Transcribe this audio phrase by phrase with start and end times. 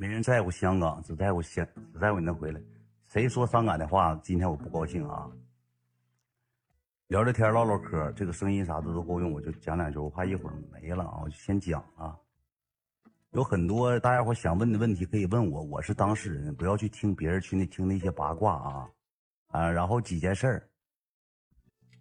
[0.00, 2.58] 没人在乎香港，只在乎香，只在乎你能回来。
[3.04, 4.18] 谁说伤感的话？
[4.22, 5.30] 今天我不高兴啊！
[7.08, 12.16] 聊聊天，唠唠嗑，这个声音啥的都够用，我就讲两句，我怕一会儿没了啊，我就先讲啊。
[13.32, 18.88] 有很多大家伙想问的问题可以问我，我是当事人，不要去听别人去那听那些八卦啊
[19.48, 19.70] 啊！
[19.70, 20.68] 然后几件事儿，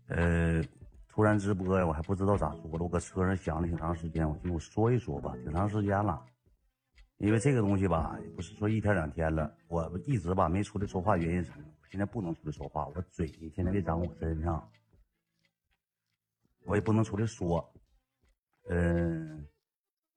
[0.08, 0.64] 呃，
[1.10, 6.24] 突然直播呀，我还不知道咋说了，我搁车上想了挺长时间，我寻思我说一说吧，挺长时间了。
[7.20, 11.66] 因为这个东西吧，也不是说一天两天了，我一直吧没出来说话，原因是什么？
[11.90, 14.72] 现在不能出来说话，我嘴现在没长我身上，
[16.66, 17.74] 我也不能出来说。
[18.70, 19.46] 嗯，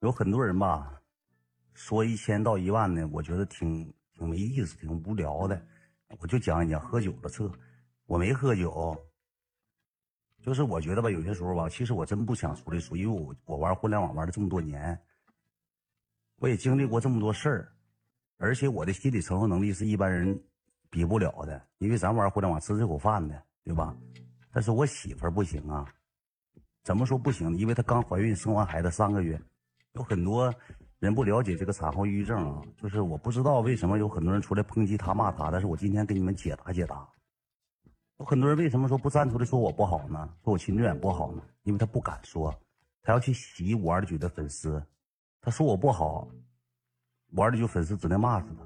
[0.01, 0.99] 有很多人吧。
[1.75, 5.67] 说一千到一万的，我觉得挺挺没意思，挺无聊的。
[6.21, 7.51] 我就讲一讲喝酒的这，
[8.05, 8.95] 我没喝酒，
[10.43, 14.97] 就是我觉得吧，有些时候吧，其实我真不想出来说，因为我我玩互联网玩了这么多年，
[16.43, 17.73] 我也经历过这么多事儿，
[18.39, 20.37] 而且我的心理承受能力是一般人
[20.91, 23.97] 比不了的，因为咱玩互联网吃这口饭的，对吧？
[24.51, 25.87] 但是我媳妇儿不行啊，
[26.83, 27.57] 怎么说不行？
[27.57, 29.41] 因为她刚怀孕生完孩子三个月，
[29.93, 30.53] 有很多。
[30.99, 37.09] 人不了解这个产后抑郁症啊，就是我不知道为什么有很多人出来抨击她骂她，但是我今天给你们解答解答。
[38.19, 40.33] 有很多人为什么说不站出来说我不好呢？
[40.45, 41.43] 说我秦志远不好呢？
[41.65, 42.53] 因为他不敢说，
[43.03, 44.81] 他要去洗五二九的粉丝，
[45.41, 46.29] 他说我不好，
[47.33, 48.65] 玩的就粉丝只能骂死他。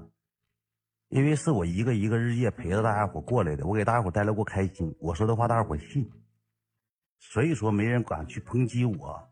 [1.09, 6.11] 因为是我一个一个日夜陪着大家伙过来的，我给大家伙带来过开心，我说的话大家伙信，
[7.19, 9.29] 所以说没人敢去抨击我。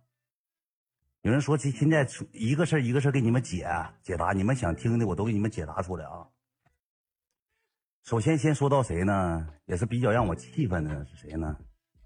[1.22, 3.68] 有人说，现现在一个事儿一个事儿给你们解
[4.04, 6.28] 解答，你们想听的我都给你们解答出来啊。
[8.04, 9.50] 首先，先说到谁呢？
[9.66, 11.58] 也是比较让我气愤的是谁呢？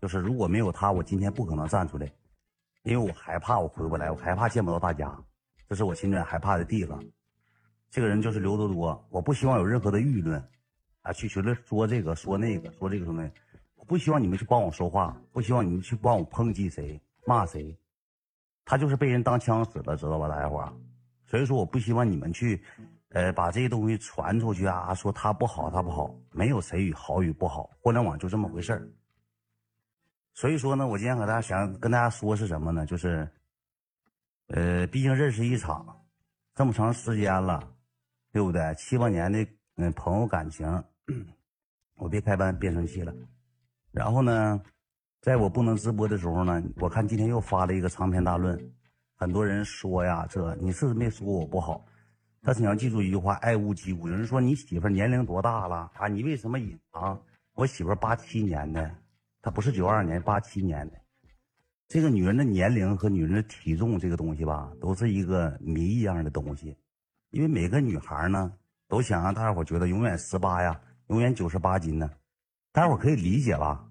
[0.01, 2.11] 就是如果没有他，我今天不可能站出来，
[2.83, 5.21] 因为我害怕我回不来，我害怕见不到大家，
[5.67, 7.03] 这是我心里害怕的地方。
[7.89, 10.43] 这个人就是刘多多，我不希望有任何的舆论
[11.01, 13.29] 啊，去觉得说这个说那个说这个什么，
[13.75, 17.77] 我不希望你们去帮我说话，不希望你们去帮我抨击谁骂谁。
[18.65, 20.71] 他就是被人当枪使了，知道吧，大家伙
[21.25, 22.61] 所以说，我不希望你们去，
[23.09, 28.87] 呃，把这些东西传出去啊，说他不好，他不好，没有谁与好与不好，互联网就这么回事儿。
[30.33, 32.85] 所以说呢，我今天和大家想跟大家说是什么呢？
[32.85, 33.27] 就是，
[34.47, 36.03] 呃，毕竟认识一场
[36.53, 37.71] 这么长时间了，
[38.31, 38.61] 对不对？
[38.75, 39.45] 七八年的
[39.75, 40.83] 嗯朋友感情，
[41.95, 43.13] 我别开班，别生气了。
[43.91, 44.61] 然后呢？
[45.21, 48.57] 在我不能直播的时候呢，我看今天又发了一个长篇大论，
[49.17, 51.85] 很多人说呀，这你是没说我不好，
[52.41, 54.07] 但是你要记住一句话，爱屋及乌。
[54.07, 56.07] 有人说你媳妇年龄多大了啊？
[56.07, 57.21] 你为什么隐藏？
[57.53, 58.89] 我媳妇八七年的，
[59.41, 60.93] 她不是九二年，八七年的。
[61.89, 66.77] 这个女人的年龄和女人的体重这个东西吧，都是一个谜一样的东西，
[67.31, 68.53] 因为每个女孩呢，
[68.87, 72.09] 都想让大家伙觉得永远十八呀，永远九十八斤呢，
[72.71, 73.85] 大家伙可以理解吧？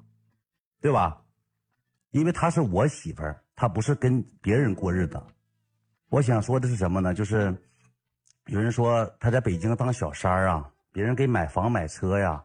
[0.81, 1.23] 对吧？
[2.11, 5.23] 因为她是我媳妇儿，她不是跟别人过日子。
[6.09, 7.13] 我想说的是什么呢？
[7.13, 7.55] 就是
[8.47, 12.45] 有人说她在北京当小三儿啊，别人给买房买车呀，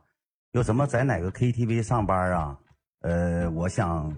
[0.52, 2.60] 又什么在哪个 KTV 上班啊？
[3.00, 4.14] 呃，我想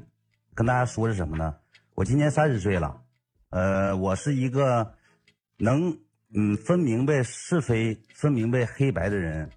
[0.54, 1.56] 跟大家说是什么呢？
[1.94, 3.02] 我今年三十岁了，
[3.50, 4.96] 呃，我是一个
[5.58, 5.98] 能
[6.38, 9.50] 嗯分明白是非、分明白黑白的人。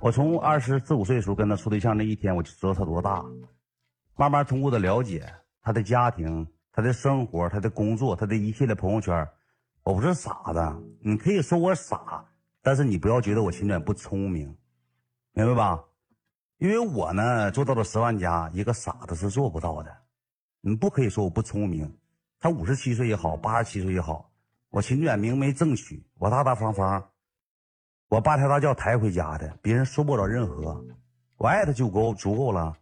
[0.00, 3.22] 我从二十四五岁的时候跟他处对象那一天，我就知道他多大。
[4.16, 9.28] 慢慢通过的了解，他的家庭、他的生活、他的工作、他的一系列朋友圈，
[9.82, 10.82] 我不是傻子。
[11.00, 12.24] 你可以说我傻，
[12.62, 14.56] 但是你不要觉得我秦远不聪明，
[15.34, 15.84] 明白吧？
[16.56, 19.94] 因为我呢做到了十万加，一个傻子是做不到的。
[20.62, 21.98] 你不可以说我不聪明。
[22.40, 24.30] 他五十七岁也好，八十七岁也好，
[24.70, 27.10] 我秦远明媒正娶，我大大方方。
[28.08, 30.84] 我八抬大轿抬回家的，别人说不了任何，
[31.38, 32.76] 我爱他就够足够了。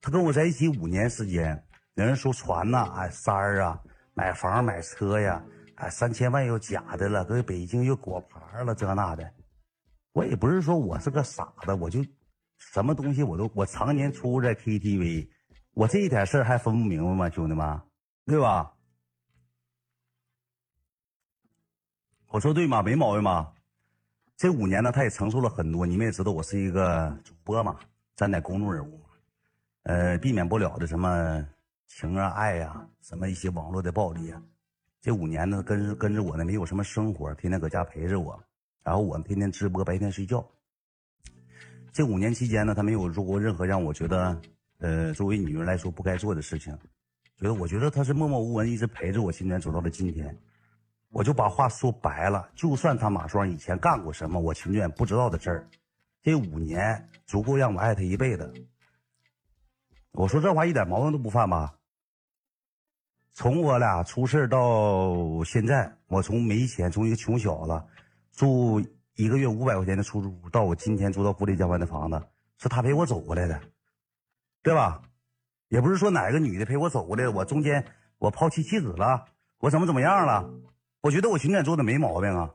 [0.00, 3.80] 他跟我在一起五年时间，有人说传呐，哎三儿啊，
[4.12, 5.42] 买房买车呀，
[5.76, 9.30] 哎三千万又假的了，搁北京又果盘了这那的。
[10.12, 12.04] 我也不是说我是个傻子，我就
[12.56, 15.28] 什么东西我都我常年出在 KTV，
[15.72, 17.80] 我这一点事儿还分不明白吗，兄弟们，
[18.26, 18.73] 对吧？
[22.34, 22.82] 我说对吗？
[22.82, 23.54] 没毛病吧？
[24.36, 25.86] 这五年呢，他也承受了很多。
[25.86, 27.78] 你们也知道，我是一个主播嘛，
[28.16, 29.00] 站在公众人物，
[29.84, 31.46] 呃，避免不了的什么
[31.86, 34.42] 情啊、爱呀，什么一些网络的暴力啊。
[35.00, 38.36] 这五年呢，跟跟着我呢，没有什么生活，天天搁家陪着我，
[38.82, 40.44] 然后我天天直播，白天睡觉。
[41.92, 44.36] 这五年期间呢，他没有做过任何让我觉得，
[44.78, 46.76] 呃，作为女人来说不该做的事情。
[47.36, 50.36] 觉得我觉得他是默默无闻，一直陪着我，今天走到了今天。
[51.14, 55.68] 我就把话说白了，就算他马双以前干过什么我情愿不知道的事儿，
[56.24, 58.52] 这五年足够让我爱他一辈子。
[60.10, 61.76] 我说这话一点毛病都不犯吧？
[63.30, 67.84] 从我俩出事到现在，我从没钱，从一个穷小子
[68.32, 68.84] 住
[69.14, 72.20] 一个月五百块钱的出租屋，到我今天住到富丽江湾的房子，
[72.58, 73.60] 是他陪我走过来的，
[74.64, 75.00] 对吧？
[75.68, 77.86] 也不是说哪个女的陪我走过来，我中间
[78.18, 79.26] 我抛妻弃子了，
[79.60, 80.50] 我怎么怎么样了？
[81.04, 82.50] 我觉得我情感做的没毛病啊。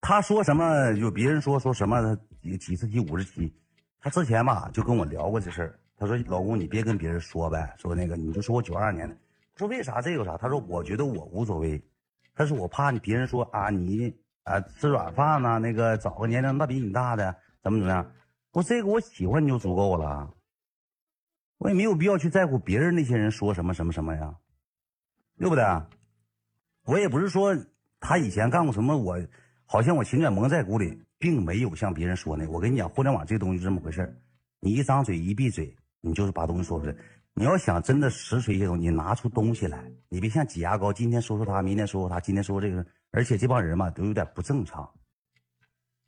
[0.00, 0.92] 他说什么？
[0.92, 3.52] 有别人说说什么几十七五十七，
[3.98, 5.80] 他之前吧就跟我聊过这事儿。
[5.96, 9.16] 他说：“老公，你别跟别人说呗，说那个你就说我九二年的。”
[9.54, 10.00] 我说：“为啥？
[10.00, 11.82] 这有啥？”他说：“我觉得我无所谓，
[12.32, 18.08] 但是我怕你别人说啊，你啊吃软饭呢，那个找个年龄那比你大的怎么怎么样。”
[18.54, 20.32] 我：“这个我喜欢你就足够了，
[21.58, 24.32] 我也没有必要去在乎别人那些人说什么什么什么呀。”
[25.38, 25.64] 对不对？
[26.84, 27.54] 我也不是说
[28.00, 29.18] 他以前干过什么，我
[29.66, 32.48] 好像我情感蒙在鼓里，并没有像别人说的。
[32.48, 34.20] 我跟你讲，互联网这东西是这么回事
[34.60, 36.96] 你一张嘴一闭嘴，你就是把东西说出来。
[37.34, 42.84] 你要想真的实锤一些东西，你拿出东西来，你别像挤牙膏，今天说说他，明天说说他，今天说说这个。
[43.10, 44.90] 而且这帮人嘛，都有点不正常。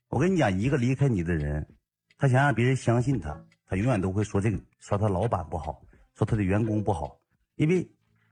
[0.09, 1.69] 我跟你讲，一个离开你的人，
[2.17, 5.83] 他想让别人相信他，他永远都会说这个，说他老板不好，
[6.15, 7.21] 说他的员工不好，
[7.56, 7.87] 因为。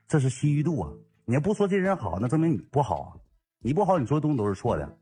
[0.08, 0.90] 这是信誉度啊！
[1.26, 3.20] 你要不说这人好，那证明你不好啊！
[3.58, 4.99] 你不好，你说的东西都是错的，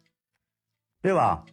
[1.01, 1.45] 对吧？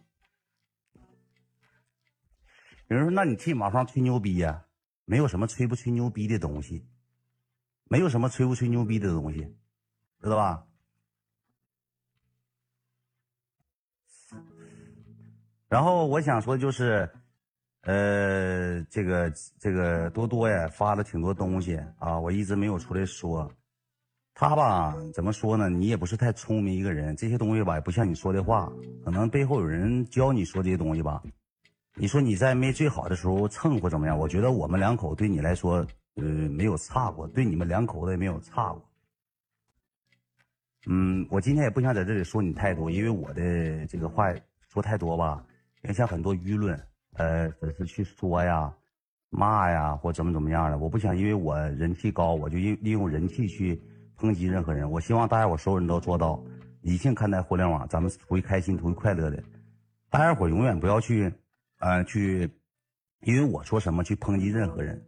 [2.88, 4.66] 有人说：“那你替马芳吹牛逼呀？”
[5.06, 6.84] 没有什么吹不吹牛逼的东西，
[7.84, 9.56] 没有什么吹不吹牛逼的东西，
[10.20, 10.66] 知道吧？
[15.68, 17.08] 然后我想说就是。
[17.84, 23.50] 呃，这个这个多多呀，发了挺多东西啊，我一直没有出来说。
[24.36, 25.68] 他吧，怎么说呢？
[25.68, 28.72] 你也不是太聪明一个人，这些东西吧，也不像你说的话，
[29.04, 31.22] 可能背后有人教你说这些东西吧。
[31.94, 34.18] 你说你在没最好的时候蹭或怎么样？
[34.18, 35.86] 我觉得我们两口对你来说，
[36.16, 38.82] 呃，没有差过，对你们两口子也没有差过。
[40.86, 44.34] 嗯，我今天也不想在这里说你太多，因为我的这个话
[44.68, 45.46] 说太多吧，
[45.82, 46.76] 影响很多舆论。
[47.14, 48.72] 呃，粉丝去说呀、
[49.30, 50.78] 骂呀，或怎么怎么样的。
[50.78, 53.80] 我不想因为我人气高，我就利利用人气去
[54.18, 54.90] 抨击任何人。
[54.90, 56.42] 我希望大家伙所有人都做到
[56.82, 59.42] 理性看待互联网，咱们图一开心、图一快乐的。
[60.10, 61.32] 大家伙永远不要去，
[61.78, 62.50] 呃，去
[63.22, 65.00] 因为我说什么去抨击任何人。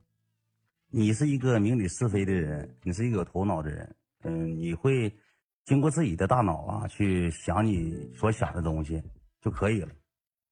[0.88, 5.12] 你是一个明理是非的人，你是一个有头脑的人，嗯，你会
[5.64, 9.02] 经过自己的大脑啊去想你所想的东西
[9.40, 9.88] 就可以了，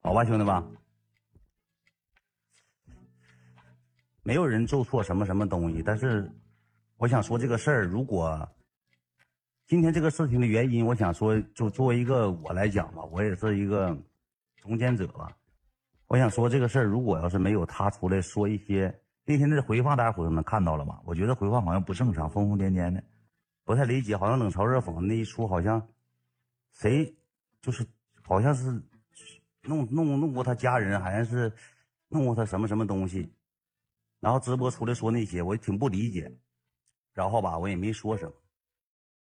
[0.03, 0.63] 好吧，兄弟们。
[4.25, 6.29] 没有人做错什么什么东西，但是
[6.97, 8.49] 我想说这个事儿，如果
[9.67, 13.95] 今天这个事情的原因，我想说，就作为一个我来讲吧，我也是一个
[14.57, 15.31] 中间者吧。
[16.07, 20.99] 我想说这个事儿，如果要是没有他出来说一些那天的回放，大家伙儿能看到了吧？
[21.05, 23.05] 我觉得回放好像不正常，疯疯癫癫的，
[23.63, 25.87] 不太理解，好像冷嘲热讽那一出，好像
[26.73, 27.15] 谁
[27.61, 27.87] 就是
[28.23, 28.83] 好像是
[29.63, 31.53] 弄弄弄过他家人，好像是
[32.09, 33.31] 弄过他什么什么东西。
[34.25, 36.35] 然后直播出来说那些，我也挺不理解，
[37.13, 38.33] 然后吧，我也没说什么。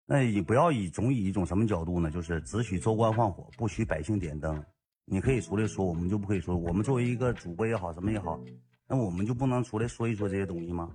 [0.07, 2.09] 那你不要以总以一种什么角度呢？
[2.09, 4.65] 就是只许州官放火，不许百姓点灯。
[5.05, 6.57] 你可以出来说，我们就不可以说。
[6.57, 8.41] 我们作为一个主播也好，什么也好，
[8.87, 10.95] 那我们就不能出来说一说这些东西吗？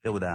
[0.00, 0.28] 对不对？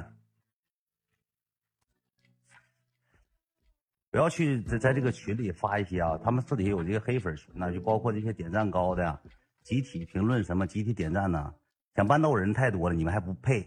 [4.11, 9.21] 不要去在在这个群里发一些啊，他们私底下有这个黑粉群呢，就包括这些点赞高的，
[9.63, 11.55] 集体评论什么，集体点赞呢。
[11.95, 13.61] 想搬到人太多了，你们还不配，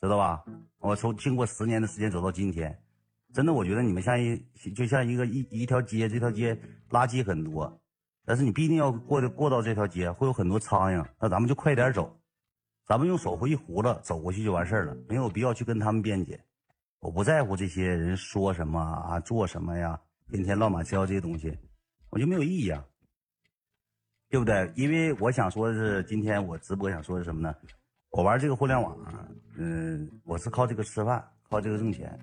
[0.00, 0.44] 知道吧？
[0.78, 2.76] 我从经过十年的时间走到今天，
[3.32, 4.36] 真的，我觉得你们像一
[4.74, 6.54] 就像一个一一条街，这条街
[6.90, 7.80] 垃圾很多，
[8.24, 12.20] 但是你必定要过的过到这条街，会有很多苍蝇，那咱们就快点走，
[12.86, 16.40] 咱们用手回一胡子走过去就完事儿了，没有必要去跟他们辩解。
[16.98, 21.56] 我不在乎这些人说什么啊，做什么呀，天天乱码七糟这些东西，
[22.10, 22.84] 我就没有意义啊。
[24.32, 24.72] 对不对？
[24.74, 27.54] 因为我想说的是，今天我直播想说的是什么呢？
[28.08, 28.96] 我玩这个互联网，
[29.58, 32.18] 嗯，我是靠这个吃饭，靠这个挣钱，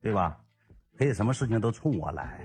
[0.00, 0.44] 对吧？
[0.96, 2.44] 可以什么事情都冲我来，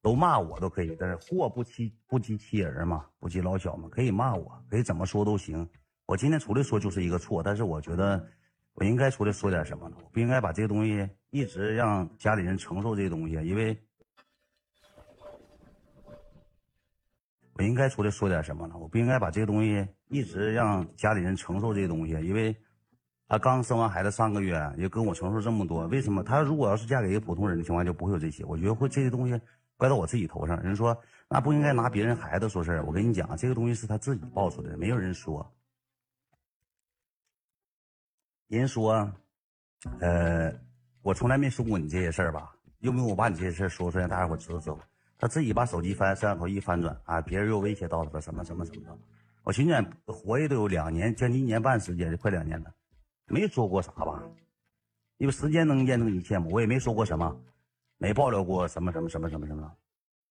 [0.00, 0.96] 都骂我都可以。
[0.96, 5.68] 但是祸不欺不欺欺人嘛，不及老小嘛，可以骂我，可以怎么说都行。
[6.06, 8.24] 我今天出来说就是一个错，但是我觉得
[8.74, 9.96] 我应该出来说点什么呢？
[10.04, 13.76] 我不应该把这个东西一直让家里人承受这些东西，因为。
[17.60, 18.74] 我应该出来说点什么呢？
[18.78, 22.56] 我不应该把这个东西一直让家里人承受这些东西，因为
[23.28, 26.22] 她刚生完孩子上个月，也跟我承受这么多，为什么？
[26.22, 28.42] 她如果要是嫁给一个普通人的情况，就不会有这些。
[28.46, 29.38] 我觉得会这些东西
[29.76, 30.58] 怪到我自己头上。
[30.62, 30.98] 人说
[31.28, 32.82] 那不应该拿别人孩子说事儿。
[32.86, 35.54] 我跟你讲，这个东西是她自己爆出来的，没有人说。
[38.48, 39.12] 人说，
[40.00, 40.50] 呃，
[41.02, 42.54] 我从来没说过你这些事儿吧？
[42.78, 44.80] 用不用我把你这些事儿说出来，大家伙知道知道？
[45.20, 48.98] 他自己把手机翻摄像头一翻转啊，别人又威胁到他什么什么什么的。
[49.44, 52.72] 我寻思活跃都有两年，将近一年半时间，快两年了，
[53.26, 54.22] 没说过啥吧？
[55.18, 56.46] 因为时间能验证一切嘛。
[56.50, 57.36] 我也没说过什么，
[57.98, 59.70] 没爆料过什么什么什么什么什么。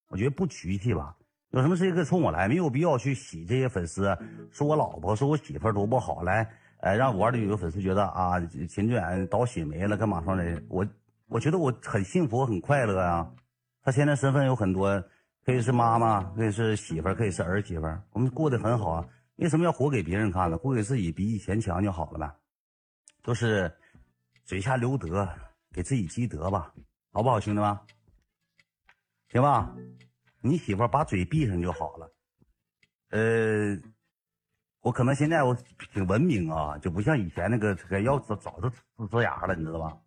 [0.10, 1.16] 我觉得不局气吧？
[1.52, 4.18] 有什么事情可以冲我来，没有必要去洗这些粉丝，
[4.52, 6.48] 说我老婆，说我媳妇多不好，来，
[6.80, 10.64] 呃，让玩的有个粉丝觉得啊，秦志远倒血霉了，干嘛说的？
[10.68, 10.88] 我
[11.28, 13.32] 我觉得我很幸福，很快乐啊。
[13.82, 15.04] 他现在身份有很多，
[15.46, 19.08] 可以是妈妈，可以是媳妇儿，可以是儿媳妇儿，我们过得很好啊。
[19.38, 20.58] 为什么要活给别人看呢？
[20.58, 22.36] 活给自己比以前强就好了呗。
[23.22, 23.74] 都是
[24.44, 25.28] 嘴下留德，
[25.72, 26.74] 给自己积德吧，
[27.12, 27.80] 好不好，兄弟们？
[29.30, 29.76] 行吧？
[30.42, 32.14] 你媳妇儿把嘴闭上就好了。
[33.12, 33.78] 呃，
[34.82, 35.56] 我可能现在我
[35.94, 39.98] 挺文明啊，就不像以前那个要早早就呲呲牙了，你知道吧？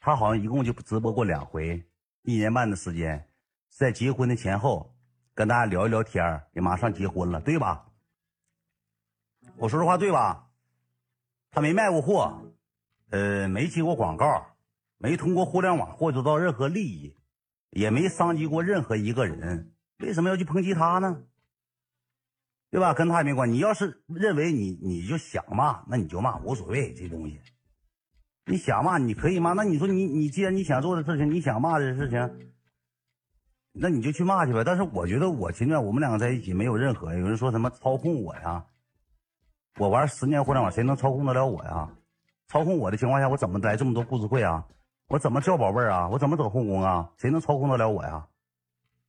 [0.00, 1.84] 他好像一共就直播过两回，
[2.22, 3.28] 一年半的时间，
[3.68, 4.94] 在结婚的前后
[5.34, 7.90] 跟大家聊一聊天也马上结婚了，对吧？
[9.56, 10.50] 我说实话，对吧？
[11.50, 12.42] 他没卖过货，
[13.10, 14.56] 呃，没接过广告，
[14.98, 17.16] 没通过互联网获得到任何利益，
[17.70, 21.24] 也没伤及过任何一个人，为什么要去抨击他呢？
[22.70, 22.92] 对吧？
[22.92, 23.54] 跟他也没关系。
[23.54, 27.40] 你要是认为你你就想骂，那你就骂，无所谓这东西。
[28.48, 32.50] 你想骂你可以骂，那你说你你既然你想做的事情，你想骂的事情，
[33.72, 34.64] 那你就去骂去呗。
[34.64, 38.64] 但是我觉得我秦愿我们两个在一起没有任何有人说什么操控我呀，
[39.76, 41.90] 我玩十年互联网谁能操控得了我呀？
[42.48, 44.66] 操控我的情况下，我怎么来这么多故事会啊？
[45.08, 46.08] 我怎么叫宝贝儿啊？
[46.08, 47.10] 我怎么走后宫啊？
[47.18, 48.26] 谁能操控得了我呀？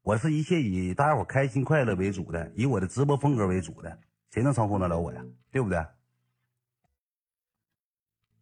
[0.03, 3.99] 我是一切以大家伙开心快乐为主的，以我的直播风格为主的，
[4.31, 5.23] 谁能操控得了我呀？
[5.49, 5.77] 对不对？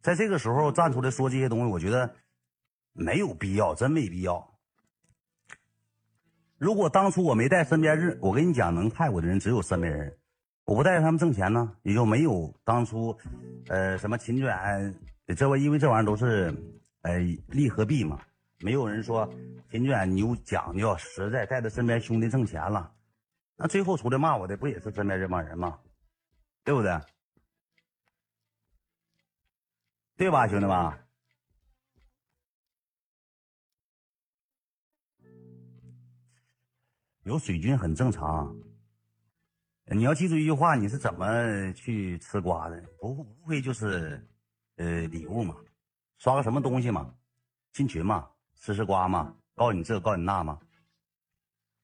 [0.00, 2.14] 在这个时候站出来说这些东西，我觉得
[2.92, 4.58] 没有必要，真没必要。
[6.56, 10.18] 如果当初我没带身边人，我跟你讲，能害我的人只有身边人。
[10.64, 13.16] 我不带着他们挣钱呢，也就没有当初，
[13.68, 14.94] 呃，什么秦卷，
[15.36, 16.54] 这玩因为这玩意儿都是，
[17.02, 18.20] 呃，利和弊嘛。
[18.60, 19.28] 没有人说
[19.70, 22.92] 秦卷你有讲究实在，带着身边兄弟挣钱了，
[23.56, 25.78] 那最后出来骂我的不也是身边这帮人吗？
[26.64, 26.90] 对不对？
[30.18, 30.98] 对吧，兄弟们？
[37.22, 38.52] 有水军很正常。
[39.84, 42.82] 你要记住一句话：你是怎么去吃瓜的？
[43.00, 44.28] 不无非就是，
[44.74, 45.54] 呃，礼物嘛，
[46.16, 47.14] 刷个什么东西嘛，
[47.72, 50.58] 进群嘛，吃吃瓜嘛，告诉你这，告诉你那嘛。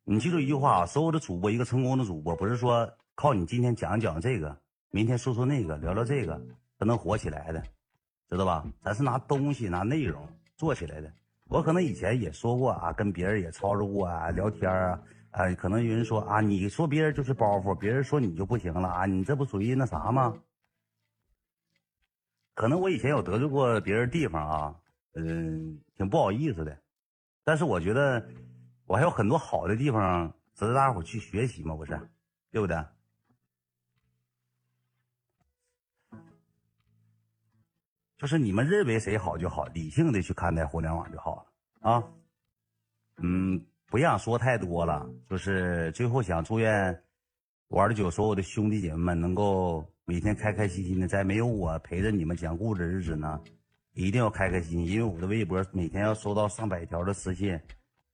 [0.03, 4.61] 你记住一句话啊：所有的主播，一个成功的主播，不是说靠你今天讲讲这个，
[4.91, 6.45] 明天说说那个，聊聊这个，
[6.77, 7.65] 他能火起来的。
[8.31, 8.65] 知道吧？
[8.83, 10.27] 咱是拿东西、拿内容
[10.57, 11.13] 做起来的。
[11.49, 15.01] 我可能以前也说过啊，跟别人也吵吵过啊，聊天啊，
[15.31, 20.35] 啊，可能有人说啊，你说别人就是包袱，别人说你就不行了啊，你这不属于那啥吗？
[22.55, 24.75] 可能我以前有得罪过别人地方啊，
[25.15, 26.77] 嗯，挺不好意思的。
[27.45, 28.27] 但是我觉得
[28.87, 32.01] 我还有很多好的地方值得大伙去学习嘛，不是？
[32.51, 32.77] 对不对？
[38.25, 42.03] 就是你们认为谁好就好，理性的去看待互联网就好了啊。
[43.19, 47.03] 嗯，不想说太多了，就是最后想祝愿
[47.69, 53.39] 玩的久所有的兄弟姐妹们能够每天开开心心的，在没有我陪着你们讲故事的日子呢，
[53.93, 57.61] 一定要开开心心，因为我的微博每天要收到上百条的私信，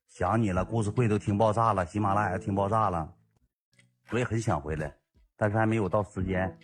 [0.08, 3.14] 想你了，故事会都听爆炸了，喜马拉雅听爆炸了，
[4.10, 4.92] 我也很想回来，
[5.36, 6.58] 但是还没有到时间。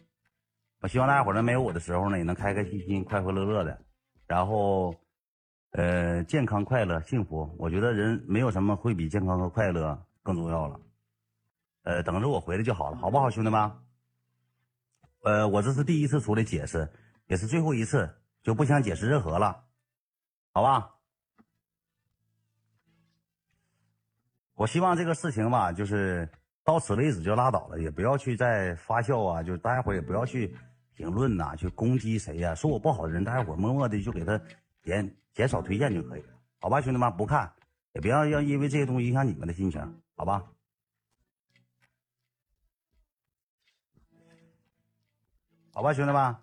[0.88, 3.81] 希望大家伙儿没有我的时候呢，也能开开心心、快快乐乐的，
[4.26, 4.95] 然后，
[5.71, 7.55] 呃，健康、快乐、幸福。
[7.59, 10.81] 我觉得人没有什么会比健康和快乐更重要了。
[11.83, 13.73] 呃，等着我回来就好了，好不好，兄弟们？
[15.23, 16.93] 呃，我这是第一次出来解释，
[17.26, 18.09] 也是最后一次，
[18.43, 19.64] 就不想解释任何了，
[20.52, 20.95] 好吧？
[24.55, 26.28] 我希望这个事情吧，就是
[26.64, 30.57] 到此为止就拉倒了，也不要去再发酵啊，就是大家伙也不要去。
[30.97, 32.55] 评论呐，去攻击谁呀？
[32.55, 34.41] 说我不好的人，大家伙默默的就给他
[34.83, 37.53] 减减少推荐就可以了，好吧，兄弟们，不看
[37.93, 40.43] 也不要要因为这些东西影响你们的心情，好吧？
[45.75, 46.37] 好吧，兄弟们，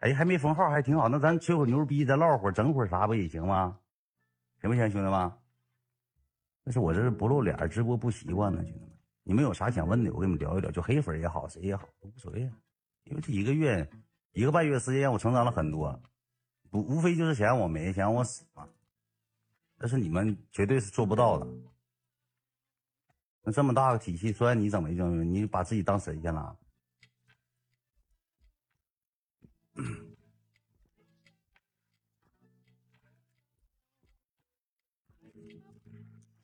[0.00, 1.08] 哎，还没封号，还挺好。
[1.08, 3.78] 那咱吹会牛逼，咱唠会，整会啥不也行吗？
[4.60, 5.32] 行不行，兄弟们？
[6.64, 8.90] 但是我这是不露脸直播不习惯呢，兄弟们。
[9.22, 10.70] 你们有啥想问的，我跟你们聊一聊。
[10.70, 12.50] 就黑粉也好，谁也好，都无所谓。
[13.04, 13.88] 因为这一个月、
[14.32, 16.02] 一个半月时间，我成长了很多，
[16.70, 18.68] 不无非就是想让我没，想让我死嘛。
[19.78, 21.46] 但是你们绝对是做不到的。
[23.42, 25.32] 那这么大个体系，说你怎么没用？
[25.34, 26.56] 你把自己当神仙了？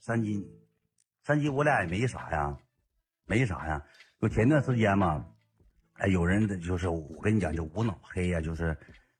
[0.01, 0.45] 三金，
[1.23, 2.59] 三金，我俩也没啥呀，
[3.27, 3.87] 没啥呀。
[4.21, 5.25] 就前段时间嘛，
[5.99, 8.77] 哎，有人的就是我跟你讲，就无脑黑呀，就是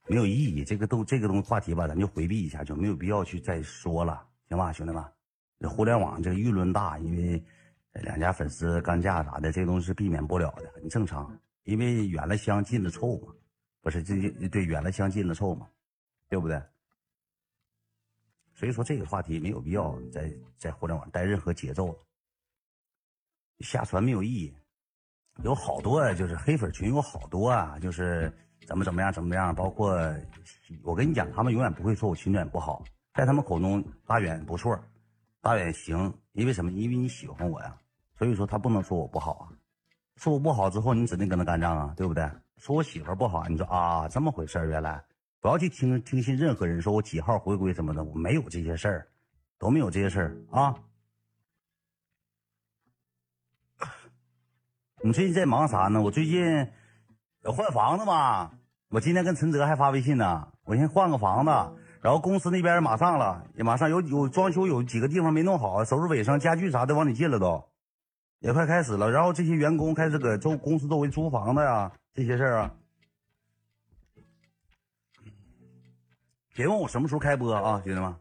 [0.07, 0.65] 没有意义。
[0.65, 5.05] 这个都这个东西话题吧，咱就回避一下，就没有必要去再说了，行吧，兄弟们？
[5.59, 7.45] 这互联网这个舆论大，因为
[7.95, 11.37] 两家粉丝干架啥的，这东西是避免不了的，很正常。
[11.65, 13.35] 因为远了香，近了臭嘛。
[13.81, 15.69] 不是，这对远了相近了臭嘛，
[16.29, 16.63] 对不对？
[18.55, 21.99] 所以说这个话题没有必要在在互联网带任何节奏了，
[23.61, 24.55] 瞎传没有意义。
[25.45, 28.33] 有好多就是黑粉群，有好多啊，就是
[28.67, 29.55] 怎么怎么样怎么样。
[29.55, 29.97] 包括
[30.83, 32.83] 我跟你讲，他们永远不会说我群远不好，
[33.15, 34.77] 在他们口中大远不错，
[35.41, 36.73] 大远行，因为什么？
[36.73, 37.77] 因为你喜欢我呀，
[38.19, 39.49] 所以说他不能说我不好啊。
[40.17, 42.29] 说我不好之后，你指定跟他干仗啊，对不对？
[42.57, 45.01] 说我媳妇不好，你说啊，这么回事原来
[45.41, 49.07] 不要去听听信任何人说我几号回归什么的，我没有这些事儿，
[49.57, 50.75] 都没有这些事儿啊。
[55.01, 56.03] 你最近在忙啥呢？
[56.03, 56.45] 我最近
[57.45, 58.51] 要换房子嘛。
[58.89, 60.49] 我今天跟陈泽还发微信呢。
[60.65, 61.51] 我先换个房子，
[62.03, 67.65] 然后公司那边马上了，也马上有有装修，有几个地方没弄好，收拾尾声，家具啥的往里进了都。
[68.41, 72.75] 也快开始了，然后这些员工开始搁周公司周围租房子呀，这些事儿啊，
[76.55, 78.15] 别问我什么时候开播啊，兄弟们。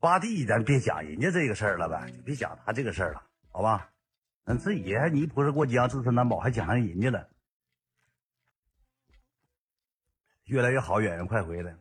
[0.00, 3.88] 八弟，咱别讲人家这个事儿了呗，别讲他这个事儿了，好吧？
[4.48, 7.28] 那自己还泥菩萨过江，自身难保，还讲上人家了。
[10.44, 11.74] 越来越好，远远快回来。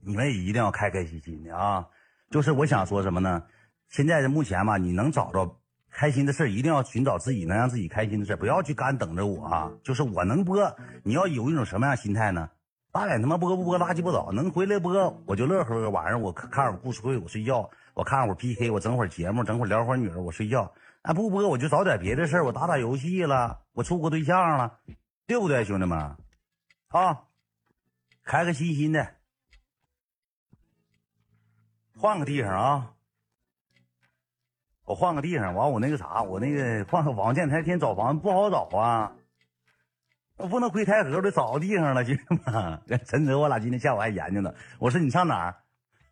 [0.00, 1.88] 你们也一定要开开心心的啊！
[2.30, 3.44] 就是我想说什么呢？
[3.88, 5.60] 现在目前嘛，你能找着。
[5.90, 9.72] 开心的事一定要寻找自己能让自己开心的事不要去干等着我啊！
[9.82, 12.50] 就是我能播，你要有一种什么样心态呢？
[12.92, 14.92] 大远他妈播不播垃圾不倒，能回来播
[15.26, 15.90] 我就乐呵呵。
[15.90, 20.72] 晚上我看会儿故事会，我睡觉；我看会 PK，我整会节目，整会聊会儿女儿，我睡觉。
[21.04, 24.80] 啊，不播我就找点别的事儿，我打打游戏了，我处过对象了，
[25.26, 25.98] 对不对，兄弟们？
[26.88, 27.24] 啊，
[28.24, 29.14] 开开心心的，
[31.94, 32.94] 换个地方啊！
[34.86, 39.12] 我换个地方，完我那个啥，我那个换个房，这两天找房子不好找啊，
[40.38, 42.82] 我不能亏太河，我得找个地方了，兄弟们。
[43.04, 44.54] 陈泽，我俩今天下午还研究呢。
[44.78, 45.56] 我说你上哪儿？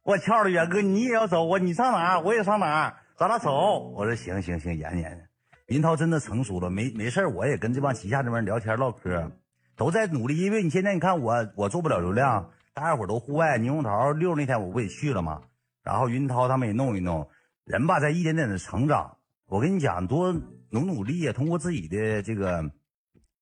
[0.03, 1.59] 我翘的远哥，你也要走啊？
[1.59, 2.21] 你上哪儿？
[2.21, 3.02] 我也上哪儿？
[3.17, 3.91] 咱俩走。
[3.91, 5.29] 我说行行行，研研。
[5.67, 9.31] 云涛真的成熟了，没没事我也跟这帮旗下这帮人聊天唠嗑，
[9.77, 10.37] 都在努力。
[10.39, 15.43] 因为你现在你看我，我做不了流量，大家伙都户外，猕猴桃六那天我不也去了吗？
[15.83, 17.29] 然后云涛他们也弄一弄。
[17.65, 19.17] 人吧，在一点点的成长。
[19.47, 20.33] 我跟你讲，多
[20.71, 22.71] 努努力啊，通过自己的这个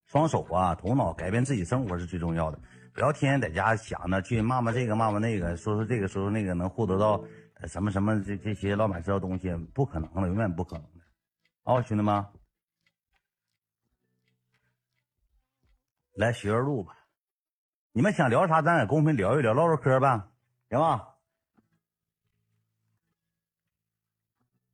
[0.06, 2.60] 双手啊，头脑改变自己生活是最重要的。
[2.92, 7.22] 不要天天在家想着去骂骂这个骂骂那个，说说这个说说那个，能获得到
[7.66, 11.04] 什么什么这这些老板知道东西，不可能的，永远不可能的。
[11.64, 12.24] 哦，兄弟们，
[16.14, 16.96] 来学着录吧。
[17.92, 20.30] 你们想聊啥，咱在公屏聊一聊，唠唠嗑吧，
[20.68, 21.06] 行吧？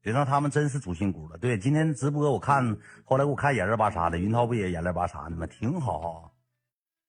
[0.01, 1.37] 别让他们真是主心骨了。
[1.39, 5.45] 对，今天直播我看，后来我看眼泪巴啥的，云涛不也眼泪巴啥的吗？
[5.47, 6.33] 挺好。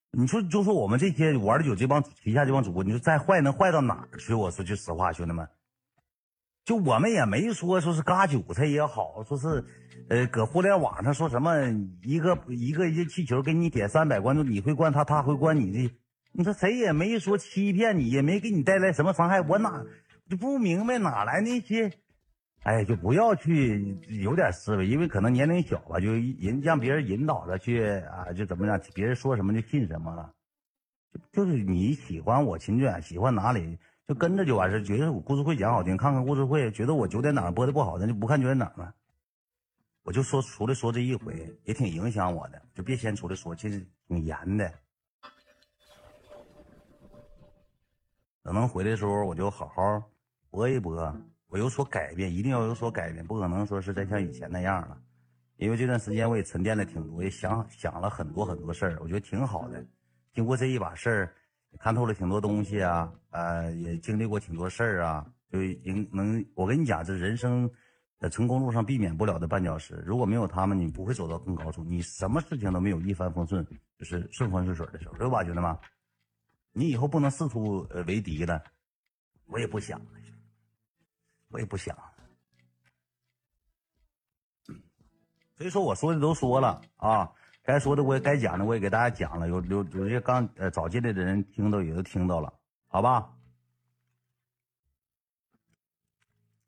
[0.10, 4.34] 你说，就说我们这些玩的有这帮旗下这帮主播，你说再坏能坏到哪儿去？
[4.34, 5.48] 我说句实话，兄弟们，
[6.68, 9.64] 就我们也没说说是割韭菜也好，说是
[10.10, 11.56] 呃搁互联网上说什么
[12.04, 15.96] 一个一个一个气球给你点三百关注，你会关他，他会关你的。
[16.34, 19.82] 你说谁也没说欺骗你，也没给你带来什么伤害，我哪
[20.30, 21.94] 就不明白哪来那些。
[22.64, 30.34] 哎，就不要去有点思维，因为可能年龄小吧，就引让别人引导着去啊，就怎么样，别人说什么就信什么了。
[31.32, 38.96] 就就是你喜欢我秦卷，喜欢哪里就跟着就完事觉得我故事会讲好听，看看故事会，觉得我九点档播的不好，咱就不看九点档了。
[40.04, 44.72] 我就说出来说这一回，也挺影响我的，就别先出来说，其实挺严的。
[48.44, 50.02] 等能回来的时候，我就好好
[50.50, 51.14] 播一播。
[51.48, 54.98] 我有所改变，一定要有所改变，不可能说是再像以前那样了。
[55.58, 59.86] 因为这段时间我也沉淀了挺多，也想想了很多很多事儿，我觉得挺好的。
[60.34, 61.36] 经过这一把事儿，
[61.80, 66.44] 看透了挺多东西啊，呃，也经历过挺多事儿啊，就应能。
[66.56, 67.70] 我跟你讲，这人生
[68.20, 71.84] 在成功路上避免不了的绊脚石，如果没有他们，你不会走到更高处。
[71.84, 73.66] 你什么事情都没有一帆风顺，
[73.98, 75.78] 就是顺风顺水的时候，对吧，兄弟们？
[76.72, 78.64] 你以后不能四处呃为敌了，
[79.46, 80.00] 我也不想，
[81.50, 81.98] 我也不想。
[85.58, 87.32] 所以说，我说的都说了啊，
[87.68, 89.50] 该说的我也该讲的我也给大家讲了。
[89.50, 92.54] 有有有些刚呃早进来的人听到也都听到了，
[92.88, 93.30] 好吧？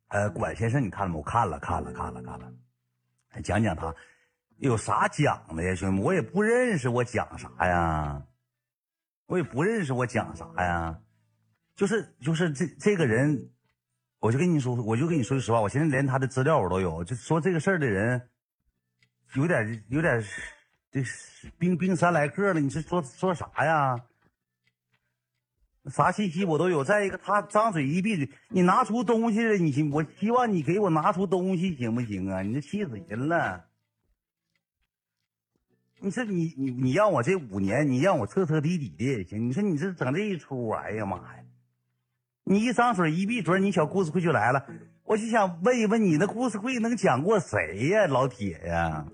[0.09, 1.15] 呃，管先生，你看了吗？
[1.15, 2.51] 我看了，看了，看了，看了。
[3.41, 3.95] 讲讲他
[4.57, 6.03] 有啥讲的呀，兄弟们？
[6.03, 8.21] 我也不认识，我讲啥呀？
[9.27, 10.99] 我也不认识，我讲啥呀？
[11.75, 13.51] 就是就是这这个人，
[14.19, 18.29] 我就跟你说，我就跟你说句实话，我现在连他的资料我都有，就说这个事儿的人。
[19.35, 20.21] 有点有点，
[20.91, 22.59] 这是冰冰山来客了。
[22.59, 23.95] 你是说说啥呀？
[25.85, 26.83] 啥信息我都有。
[26.83, 29.89] 再一个，他张嘴一闭嘴，你拿出东西来，你行？
[29.91, 32.41] 我希望你给我拿出东西，行不行啊？
[32.41, 33.65] 你这气死人了！
[35.99, 39.47] 你说你你你让我这五年，你让我彻彻底底的也行。
[39.47, 41.43] 你说你这整这一出，哎呀妈呀！
[42.43, 44.65] 你一张嘴一闭嘴，你小故事会就来了。
[45.03, 49.07] 我就想问一问你，那故事会能讲过谁呀，老铁呀？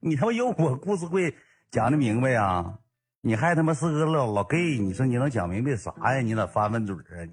[0.00, 1.34] 你他妈有我故事会
[1.70, 2.78] 讲的明白呀？
[3.20, 6.20] 你还他妈是个老老 gay，你说你能讲明白啥呀？
[6.20, 7.26] 你咋翻翻嘴啊？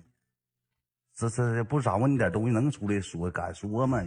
[1.13, 4.03] 这这不掌握你点东西能出来说敢说吗？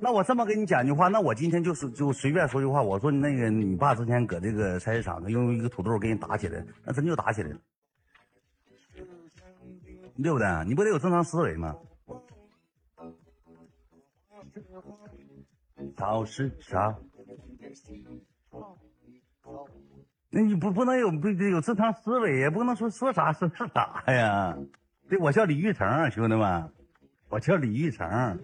[0.00, 7.58] 那我这么跟你讲句话，那我今天就是就随便说句话，我说那个你爸之前搁这个菜市场用一个土豆给你打起来，那真就打起来了，
[10.22, 10.64] 对不对？
[10.66, 11.74] 你不得有正常思维吗？
[15.96, 16.96] 超市啥？
[20.30, 22.50] 那你不不能有不有正常思维呀？
[22.50, 24.56] 不能说说啥是啥呀？
[25.08, 26.72] 对，我叫李玉成，兄弟们，
[27.28, 28.38] 我叫李玉成。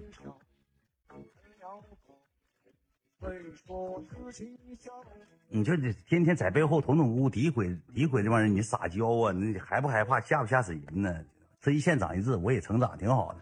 [5.48, 9.32] 你就你天天在背后捅捅咕咕诋毁诋毁这帮人，你撒娇啊？
[9.32, 10.20] 你害不害怕？
[10.20, 11.24] 吓不吓死人呢？
[11.60, 13.40] 这一线长一智，我也成长挺好的。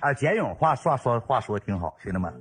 [0.00, 2.32] 啊，简勇话说说话说挺好，兄弟们，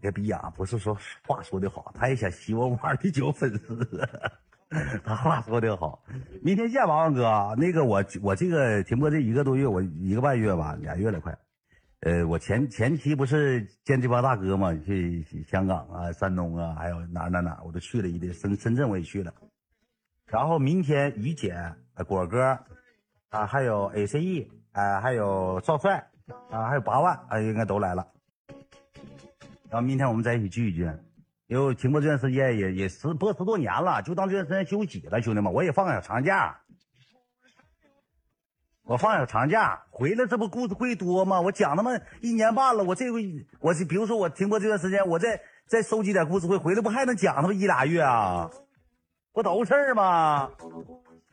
[0.00, 0.52] 别逼啊！
[0.56, 4.08] 不是说话说的好，他也想吸我碗的酒粉丝。
[5.04, 6.02] 他话说的好，
[6.42, 7.54] 明天见，王王哥。
[7.58, 11.36] 那个我我这个停播这一个多月，我一个半月吧，俩月了快。
[12.00, 19.32] 呃，我前前期不是见这帮大哥嘛，去香港啊、山东啊，还有哪哪哪，我都去了一地，深深圳我也去了。
[20.26, 21.54] 然后明天于姐、
[22.08, 22.58] 果哥
[23.28, 26.08] 啊，还有 A C E，哎，还有赵帅。
[26.50, 28.06] 啊，还有八万，啊，应该都来了。
[29.70, 30.90] 然后明天我们再一起聚一聚。
[31.46, 36.58] 因为停播这段时间也也十播十多年了，就当这段时间休息了，兄弟们，我也放个小长假。
[38.82, 41.42] 我放小长假回来，这不故事会多吗？
[41.42, 41.90] 我讲他妈
[42.22, 48.50] 一年半了，我这回我是比如说我停播这段时间，我再再收集点故事会，回来不还能讲他妈一俩月啊？
[49.32, 50.50] 不都事儿吗？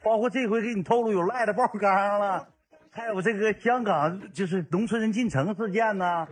[0.03, 2.49] 包括这回给你透露有赖的爆缸了。
[2.93, 6.27] 还有这个香港就是农村人进城事件呢，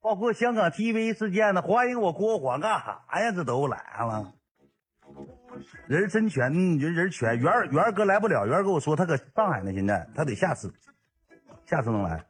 [0.00, 3.32] 包括香港 TV 事件呢，欢迎我郭黄干啥呀？
[3.32, 4.34] 这都来了，
[5.86, 7.38] 人真全，人人全。
[7.38, 10.72] 元儿元儿哥来不了，元儿跟我说他搁上海呢，现在他得下次，
[11.64, 12.26] 下次能来。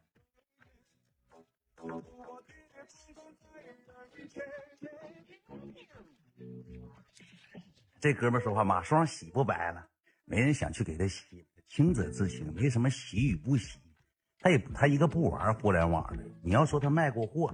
[8.01, 9.89] 这哥们说话马双洗不白了，
[10.25, 11.45] 没人想去给他洗。
[11.75, 13.79] 清者自清，没什么洗与不洗。
[14.41, 16.23] 他也他一个不玩互联网的。
[16.43, 17.51] 你要说他卖过货，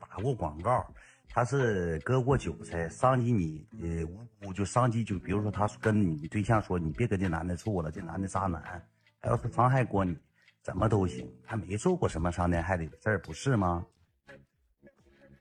[0.00, 0.86] 打过广告，
[1.28, 8.82] 他是割过韭菜，伤及你呃无辜，就伤及就比如说他跟你对象说你别跟这男的处了，这男的渣男。
[9.20, 10.16] 他要是伤害过你，
[10.62, 11.30] 怎么都行。
[11.44, 13.84] 他没做过什么伤天害理的事儿，不是吗？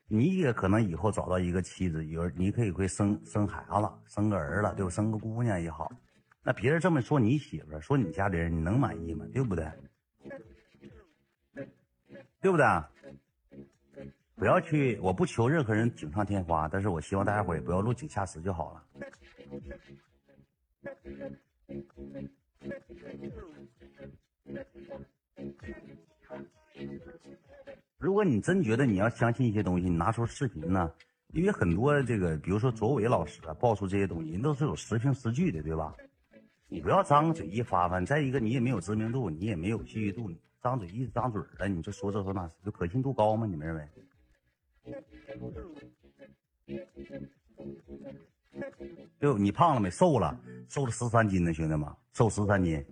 [0.09, 4.91] 你也可能以后找到一个妻子，有你可以会生生孩子，生个儿了，对吧？
[4.91, 5.89] 生个姑娘也好。
[6.47, 9.25] 那别人这么说你媳妇说你家里人，你能满意吗？
[9.33, 9.69] 对不对？
[12.39, 12.65] 对不对？
[14.33, 18.81] 不要去，我不求任何人锦上添花，但是我希望大家伙也不要落井下石就好了。
[27.97, 30.89] 如果你真觉得你要相信一些东西，你拿出视频呢？
[31.33, 35.93] 因为很多这个，比如说卓伟老师啊，爆出这些东西，人都是有实凭实据的，对吧？
[36.69, 40.29] 你不要张嘴一发发，再一个你也没有知名度，你也没有信誉度，
[40.61, 43.47] 张嘴一张嘴了，你就说这说那，就可信度高吗？
[43.47, 43.87] 你们认为？
[49.19, 49.89] 就你胖了没？
[49.89, 52.85] 瘦了，瘦了十三斤呢，兄弟们，瘦十三斤。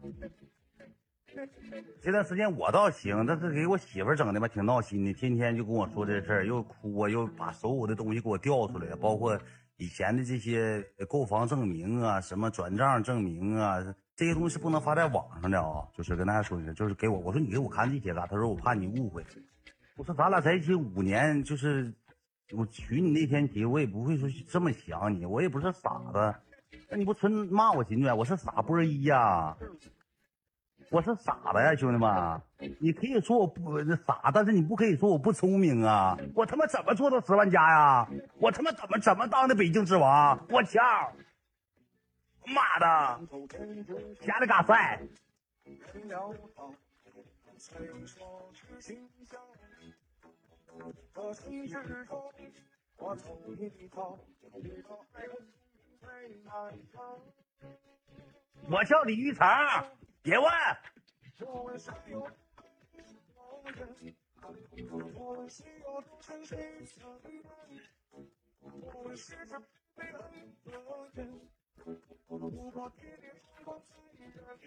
[2.01, 9.37] 这段时间我倒行，但是给我媳妇整的吧，挺闹心的，天天就跟我说这事儿，又哭啊，又把所有的东西给我调出来，包括
[9.77, 13.77] 以前的这些购房证明啊，什么转账证明啊，
[14.15, 15.87] 这些东西是不能发在网上的啊。
[15.93, 18.27] 就是跟大家说一下，就是给我，我说你给我看这些干？
[18.29, 19.25] 他说我怕你误会。
[19.97, 21.93] 我说咱俩在一起五年，就是
[22.53, 26.35] 我娶你那天起，我也不会说这么想你，我也不是傻子。
[26.89, 28.07] 那你不纯骂我行不？
[28.15, 29.57] 我是傻波一呀，
[30.91, 32.41] 我是傻子呀，兄弟们。
[32.79, 36.17] 你可以说我不傻，但是你不可以说我不聪明啊。
[36.35, 38.07] 我他妈怎么做到十万加呀？
[38.39, 40.39] 我他妈怎么怎么当的北京之王？
[40.49, 40.83] 我强！
[42.47, 43.19] 妈的，
[44.21, 45.01] 瞎的嘎赛！
[58.67, 59.47] 我叫李玉成，
[60.25, 60.49] 别问。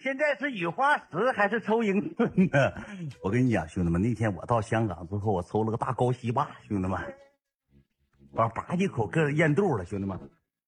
[0.01, 2.73] 现在是雨花石还是抽英寸呢？
[3.21, 6.97] 我跟你讲，兄弟们，那天我到香港之后，我抽了个大高西坝，兄弟们，
[8.33, 10.17] 把叭一口个咽肚了，兄弟们，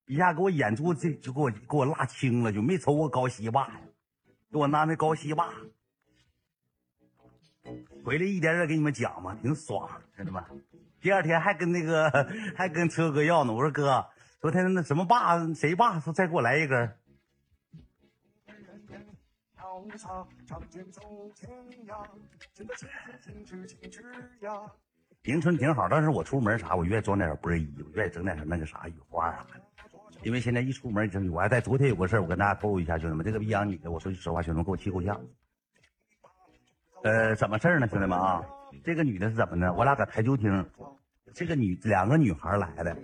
[0.07, 3.81] 一下给我眼珠这就给我给我辣青了，就没抽过高西坝呀，
[4.51, 5.49] 给我拿那高西坝，
[8.05, 10.43] 回来一点点给你们讲嘛，挺爽，兄弟们。
[11.01, 12.11] 第二天还跟那个
[12.57, 14.05] 还跟车哥要呢，我说哥，
[14.41, 16.93] 昨天那什么坝谁坝说再给我来一根。
[25.25, 29.70] 迎春挺好，但是我出门啥，我愿意装点波衣，我愿意整点那个啥雨花啥的。
[30.23, 35.19] 因为现在一出门整，我还在昨天有个事，我跟大家透露一下，兄弟们，这个逼养女的，我说句实话，兄弟们给我气够呛。
[37.03, 38.45] 呃，怎么事儿呢，兄弟们啊？
[38.85, 39.73] 这个女的是怎么呢？
[39.73, 40.65] 我俩搁台球厅，
[41.35, 42.97] 这个女两个女孩来的，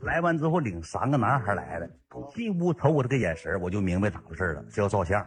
[0.00, 1.90] 来完之后领三个男孩来的，
[2.34, 5.26] 进屋瞅我这个眼神，我就明白咋回事了，是要照相。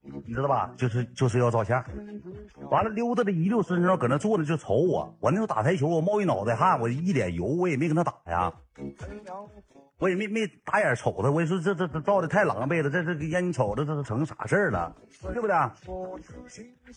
[0.00, 0.72] 你知道吧？
[0.76, 1.84] 就是就是要照相，
[2.70, 5.16] 完了溜达的一溜身上，搁那坐着就瞅我。
[5.20, 8.52] 我那时候打台球，我冒一脑袋汗，我一脸油，我也没跟他打呀。
[9.98, 14.96] 我也没没打眼瞅他，我也说这这这照的太狼狈了，这这让你瞅着这都成啥事儿了，
[15.32, 15.54] 对不对？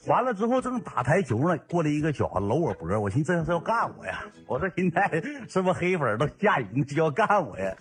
[0.07, 4.23] 完了之后正打台球呢，过来一个小子搂我脖，我寻思这是要干我呀。
[4.47, 7.75] 我说现在是不是黑粉都吓人，就要干我呀？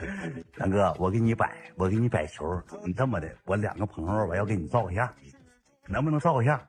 [0.58, 5.08] 杨哥，我给你摆，我给你摆球，你这么的，我两个朋友我要给你照个相，
[5.86, 6.60] 能不能照个相？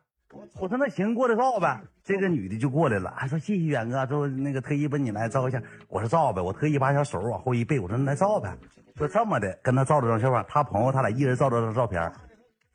[0.60, 1.82] 我说那行，过来照呗。
[2.04, 5.62] 这个女的就过来了，还说谢谢远哥，就那个特意奔你来照一下。
[5.88, 8.56] 我说照呗，我特意把小手往后一背，我说来照呗。
[8.95, 12.12] 说这么的，跟他照了张相片，他朋友他俩一人照了张照片。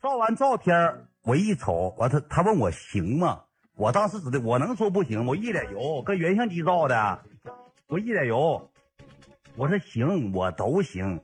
[0.01, 0.75] 照完照片，
[1.23, 3.41] 我一瞅，完他他问我行吗？
[3.75, 5.25] 我当时指的，我能说不行吗？
[5.29, 7.23] 我一脸油，跟原相机照的，
[7.87, 8.69] 我一脸油。
[9.55, 11.21] 我说行，我都行。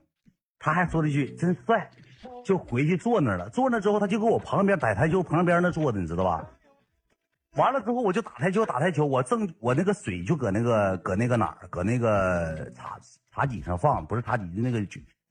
[0.59, 1.89] 他还说了一句真帅。
[2.43, 6.45] 就回去坐那了，坐那之后他就搁我旁边摆台球旁边那坐着，你知道吧？
[7.55, 12.99] 完了之后我就打台球打台球，我正我那个水就搁那个搁那个哪儿，搁那个茶
[13.31, 14.79] 茶几上放，不是茶几的那个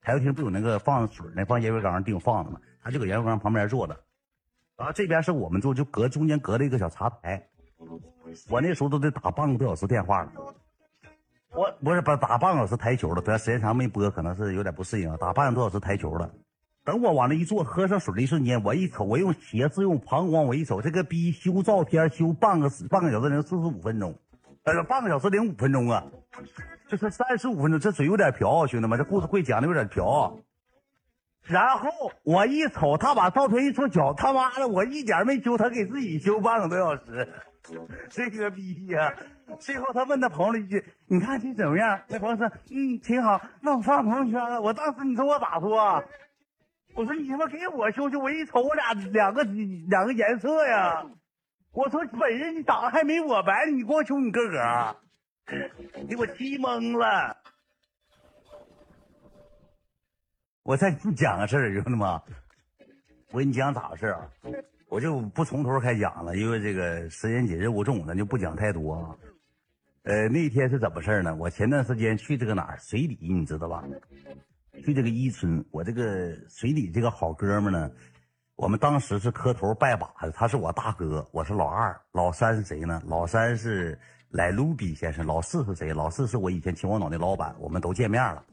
[0.00, 2.60] 台球厅不有那个放水那放烟灰缸儿地方放的吗？
[2.82, 3.96] 他就搁烟灰缸旁边坐着，
[4.76, 7.46] 然后这边是我们坐，就隔中间隔了一个小茶台。
[8.48, 10.32] 我那时候都得打半个多小时电话了，
[11.52, 16.28] 我不是不打半个小时台球了，对，时间长没播，可能是有点不适应，打半个多小时台球了。
[16.86, 24.16] 等我往那一坐，喝上水的一瞬间，我一瞅，我用鞋子用膀胱，我一瞅，这个逼修照片修半个半个小时零四十五分钟，
[24.62, 26.04] 呃，半个小时零五分钟啊，
[26.86, 30.38] 这是三十五分钟，这嘴有点瓢，兄弟们，这故事会讲的有点瓢。
[31.42, 31.90] 然后
[32.22, 37.28] 我一瞅，他把照片一缩小，他妈的，我一点没修，他给自己修半个多小时，
[38.10, 39.12] 这个逼呀！
[39.58, 44.60] 最后他问他朋友一句：“你看这怎么样？”那朋友说：“嗯，挺好。”那我发朋友圈了。
[44.60, 46.02] 我当时你说我咋说？
[46.96, 51.04] 我说你他妈给我修修，我一瞅我俩两个两个颜色呀！
[51.72, 54.96] 我说本人你长得还没我白，你光修你个个，
[56.08, 57.36] 给我气懵了。
[60.62, 62.08] 我再给你讲个事儿，兄弟们，
[63.30, 64.26] 我给你讲咋回事啊？
[64.88, 69.18] 我就不从头开讲了，因为这个时间紧，任务重，咱就不讲太多。
[70.04, 71.36] 呃，那天是怎么事呢？
[71.36, 73.84] 我前段时间去这个哪儿水底，你知道吧？
[74.84, 77.90] 去这个伊春，我这个水里这个好哥们呢，
[78.54, 83.02] 我们当时是磕头拜把子，他是我大哥，我是老二，老三是谁呢？
[83.06, 83.98] 老三是
[84.30, 85.92] 来卢比先生，老四是谁？
[85.92, 88.44] 老四是我以前秦皇岛的老板，我们都见面了，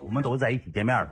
[0.00, 1.10] 我们都在一起见面了。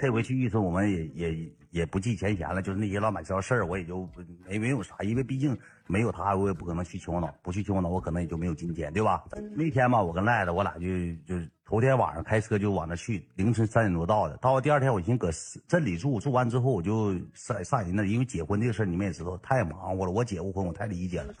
[0.00, 4.08] 这回去玉村，我们也也也不计前嫌了，就是那些老板知道事儿，我也就
[4.48, 5.54] 没没有啥，因为毕竟
[5.86, 9.22] 没有他，我也不可能去秦皇岛，不去秦皇岛，我可能也就没有今天，对吧？
[9.54, 10.86] 那天吧，我跟赖子，我俩就
[11.26, 14.38] 就头天晚上开车就往那去，凌晨三点多到的。
[14.38, 15.30] 到了第二天，我寻思搁
[15.68, 20.10] 镇里住，住完之后我就上上人那，因为结婚这个事儿你们也知道，太忙活了。
[20.10, 21.34] 我结过婚，我太理解了，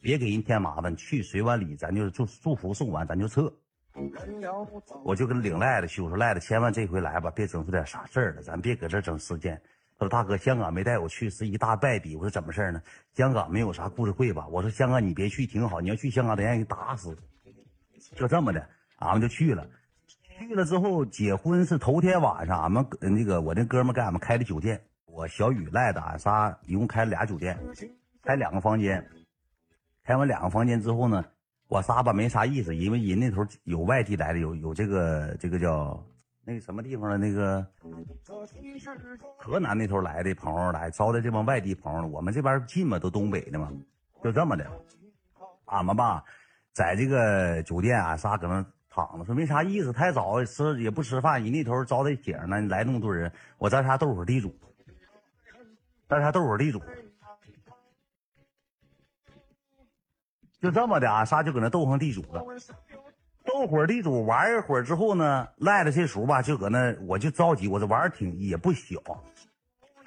[0.00, 0.96] 别给人添麻烦。
[0.96, 3.52] 去随完礼，咱就祝祝福送完，咱就撤。
[5.04, 9.60] 我就跟领赖子去，我说赖子，千万这回来吧，别整出点啥事儿了，咱别搁这整事件。
[9.96, 12.16] 他说大哥，香港没带我去是一大败笔。
[12.16, 12.82] 我说怎么事呢？
[13.14, 14.48] 香港没有啥故事会吧？
[14.48, 17.16] 我说香港你别去挺好，你要去香港得让人打死。
[18.16, 19.64] 就这么的，俺们就去了。
[20.36, 27.56] 去了之后，结婚是头天晚上，俺们那个我那哥们给俺们开的酒店，我小雨赖子俺仨一共开了俩酒店，
[28.24, 29.08] 开两个房间。
[30.02, 31.24] 开完两个房间之后呢？
[31.74, 36.00] 我仨吧没啥意思，因为人那头有外地来的，有有这个这个叫
[36.44, 37.66] 那个什么地方的那个
[39.36, 42.06] 河南那头来的朋友来招待这帮外地朋友。
[42.06, 43.72] 我们这边近嘛，都东北的嘛，
[44.22, 44.64] 就这么的。
[45.64, 46.22] 俺们吧，
[46.72, 51.42] 在这个酒店啊，仨搁那躺着，说没啥意思，太早吃也不吃饭。
[51.42, 54.56] 人那头招待景呢，来那么多人，我咱仨斗会儿地主，
[56.08, 56.80] 咱仨斗会儿地主。
[60.64, 62.42] 就这么的啊，仨就搁那斗上地主了，
[63.44, 68.98] 斗会儿地主玩一会儿之后呢，赖了这时候吧就搁那，我就着急，我这玩挺也不小，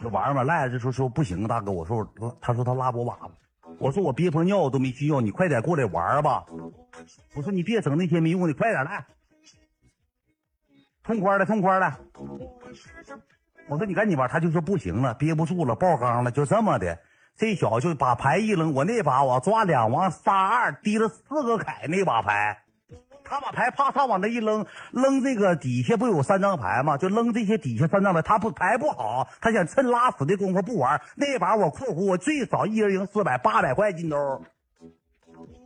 [0.01, 3.29] 这玩意儿嘛，赖了这时候说不行，大哥，我说我，他说他拉我粑粑，
[3.77, 6.43] 我说我憋泡尿都没去尿，你快点过来玩吧，
[7.35, 9.05] 我说你别整那些没用的，快点来，
[11.03, 11.93] 痛快的痛快的，
[13.67, 16.97] 我说你赶紧玩，他就说不行了，憋不住了，爆缸了，就这么的。
[17.37, 22.63] 这小子就把牌一扔，我那把我抓两王杀二，提了四个凯那把牌，
[23.23, 26.97] 他把牌啪嚓往那一扔，扔这个底下不有三张牌吗？
[26.97, 30.99] 就扔这些底下三张牌，他不牌不好，他想趁拉屎的功夫不玩。
[31.15, 34.17] 那把我括弧我最少一人赢四百八百块金兜，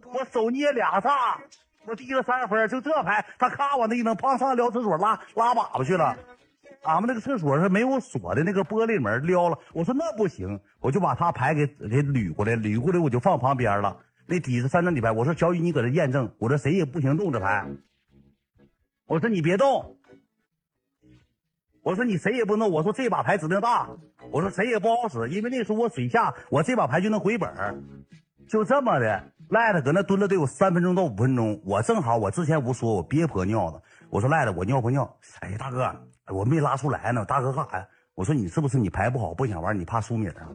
[0.04, 1.40] 我手捏俩炸，
[1.86, 6.18] 我提了三分，就这牌，他咔往那一扔，砰上撩厕所拉拉粑粑去了。
[6.84, 9.58] 俺们那个厕所是没有锁的，那个玻璃门撩了。
[9.74, 13.98] 我说那不行，我就把他牌给给捋过来，捋过来我就放旁边了。
[14.26, 17.68] 那底子三张底牌，我说小雨你搁这验证，我说谁也不行动这牌。
[19.06, 19.98] 我说你别动，
[21.84, 22.72] 我说你谁也不动。
[22.72, 23.88] 我说这把牌指定大，
[24.32, 27.54] 我说谁也不好使，因为那时候我水下，我这把牌就能回本
[28.48, 31.62] 就这么的，赖子搁那蹲了得有三分钟到五分钟。
[31.64, 35.18] 我正好我之前不说我憋泼尿子，我说赖子我尿不尿？
[35.42, 35.94] 哎大哥。
[36.32, 37.88] 我没拉出来呢，大哥干啥呀？
[38.14, 40.50] 我说你是不是你牌不好，不想玩，你怕输米啊？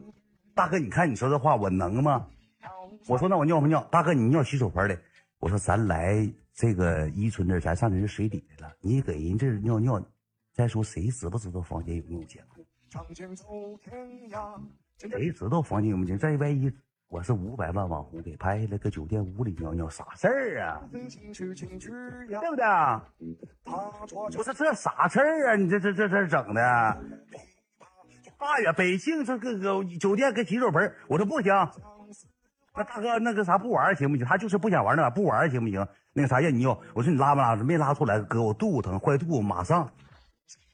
[0.53, 2.27] 大哥，你看你说这话我能吗？
[3.07, 3.83] 我说那我尿不尿？
[3.91, 4.97] 大哥，你尿洗手盆里。
[5.39, 10.03] 我说咱来这个伊春这，咱上人水底下了，你给人这尿尿。
[10.53, 12.65] 再说谁知不知道房间有没有监控？
[14.97, 16.19] 谁知道房间有没有监控？
[16.19, 16.71] 再万一。
[17.09, 20.81] 我是五百万网红给拍下来，搁酒店屋里尿尿，啥事儿啊？
[20.91, 22.65] 对不对？
[24.35, 25.55] 不是这啥事儿啊？
[25.55, 26.61] 你这这这这整的？
[28.37, 31.53] 大爷，北京这个个酒店跟洗手盆，我说不行。
[32.75, 34.25] 那大哥那个啥不玩行不行？
[34.25, 35.87] 他就是不想玩那不玩行不行？
[36.11, 37.55] 那个啥让你尿，我说你拉不拉？
[37.55, 39.89] 没拉出来，哥我肚子疼，坏肚子马上。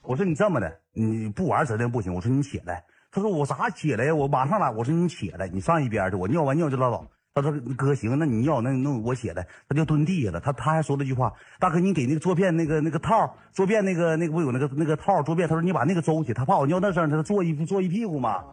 [0.02, 2.12] 我说你这么的，你不玩指定不行。
[2.12, 2.84] 我说你起来。
[3.14, 4.16] 他说我咋起来呀？
[4.16, 4.72] 我马上来。
[4.72, 6.18] 我说你起来，你上一边去。
[6.18, 7.06] 我尿完尿就拉倒。
[7.36, 9.48] 他说哥行，那你尿那那我起来。
[9.70, 10.40] 他就蹲地下了。
[10.40, 15.48] 他他还说了句话：大哥，你给那个坐便那个那个套坐便那个那个不有那个那个套坐便？
[15.48, 16.34] 他说你把那个周起。
[16.34, 18.44] 他怕我尿那声，他坐一坐一屁股嘛。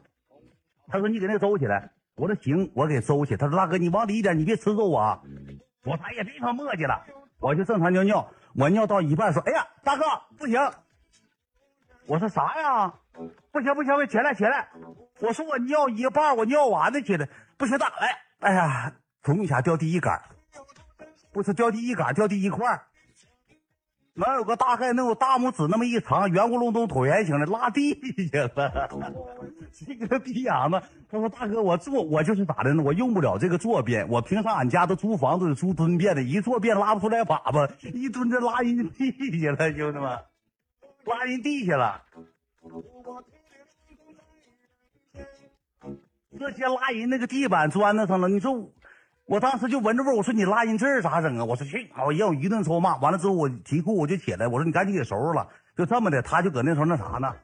[0.88, 1.90] 他说你给那个周起来。
[2.16, 3.38] 我说行，我给收起。
[3.38, 5.18] 他说大哥你往里一点，你别吃着我。
[5.85, 7.03] 我他也别他磨叽了，
[7.38, 8.29] 我就正常尿尿。
[8.55, 10.05] 我尿到一半说：哎呀，大哥
[10.37, 10.61] 不行。
[12.07, 12.94] 我说啥呀？
[13.52, 14.68] 不行不行，我起来起来！
[15.20, 18.16] 我说我尿一半，我尿完了起来，不行咋来？
[18.40, 20.22] 哎呀，咚一下掉第一杆，
[21.32, 22.82] 不是掉第一杆，掉第一块
[24.14, 27.95] 能有个大概能有大拇指那么一长，圆咕隆咚椭圆形的，拉地
[28.30, 28.88] 下了。
[29.72, 32.82] 这个逼样子，他说大哥，我坐我就是咋的呢？
[32.82, 40.18] 我用不了这个坐便，我平常俺家都租房子租蹲便的，一坐便拉不出来粑粑，一蹲着拉人地下了，兄弟们。
[41.07, 42.03] 拉人地下了，
[46.38, 48.28] 这些拉人那个地板砖子上了。
[48.28, 48.72] 你说，
[49.26, 51.44] 我当时就闻着味儿，我说你拉人这儿咋整啊？
[51.44, 52.96] 我说去，我让我一顿臭骂。
[52.98, 55.48] 完了之后，我提裤我就起来，我说你赶紧给收拾了。
[55.76, 57.34] 就这么的，他就搁那时候那啥呢？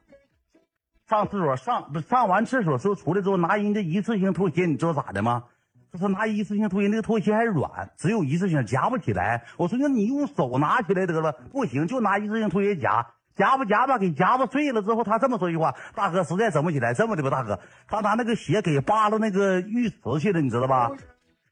[1.08, 5.44] 上厕所上不上完厕所之后出来之后拿人家一次性拖鞋，你知道咋的吗？
[5.92, 9.44] 这是拿一次性拖鞋，那个拖鞋还软，只有一次性夹不起来。
[9.56, 13.06] 我说那你用手拿起来得了，不行，就拿一次性拖鞋夹，
[13.36, 20.90] 夹吧夹吧，给夹吧碎了之后，他这么说一句话：大哥实在整不起来，这么的吧，大哥，他拿那个鞋给扒拉那个浴池去了，你知道吧？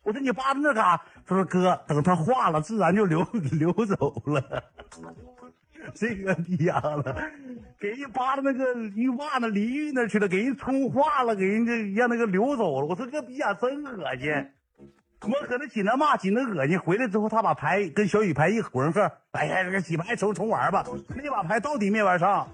[0.02, 4.64] 我说你扒拉那嘎，他说哥，等它化了，自然就流流走了。
[5.94, 7.14] 这个逼样了，
[7.78, 12.86] 给人扒拉那个浴袜那淋浴那去了，给人冲化了，给人家让那个流走了。
[12.86, 14.32] 我说这逼样真恶心，
[15.26, 16.78] 我搁那紧着骂，紧着恶心。
[16.78, 22.48] 回来之后，他把牌跟小雨牌一混合，哎呀，这个洗牌重重玩吧，那把牌到底没玩上，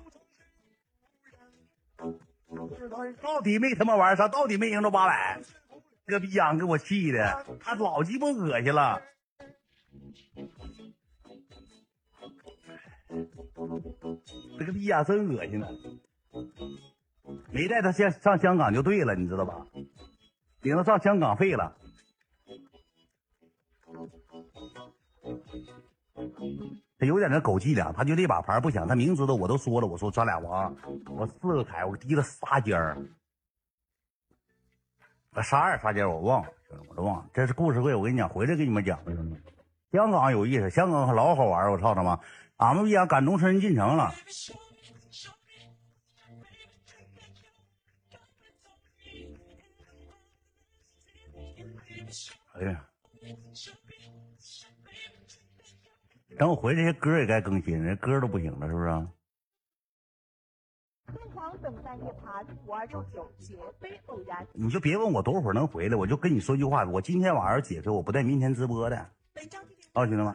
[3.20, 5.40] 到底没他妈玩上，到底没赢着八百。
[6.06, 9.00] 这逼样给我气的，他老鸡巴恶心了。
[14.58, 15.68] 这个逼呀，真恶心了！
[17.52, 19.54] 没带他先上香港就对了，你知道吧？
[20.62, 21.76] 领他上香港废了。
[26.98, 32.96] 他有点那狗伎俩，他就这把牌不想，他明知道我都说了，我说咱俩王，我四个牌，我提了仨尖儿，
[35.42, 37.30] 仨二仨尖我忘了，兄弟我都忘了。
[37.32, 38.98] 这是故事会，我跟你讲，回来给你们讲。
[39.92, 42.20] 香港有意思，香港老好玩我操他妈！
[42.56, 44.12] 俺们呀，赶农村人进城了。
[52.54, 52.89] 哎呀，
[56.40, 58.88] 等我回这些歌也该更新，人歌都不行了，是不是？
[61.12, 64.46] 疯狂等待夜盘五二六九绝非偶然。
[64.54, 69.10] 你就别问我多会儿能回来，我就跟你说句话，我今天晚上解释，我不带明天直播的。
[69.34, 70.34] 本张今天好，兄弟们，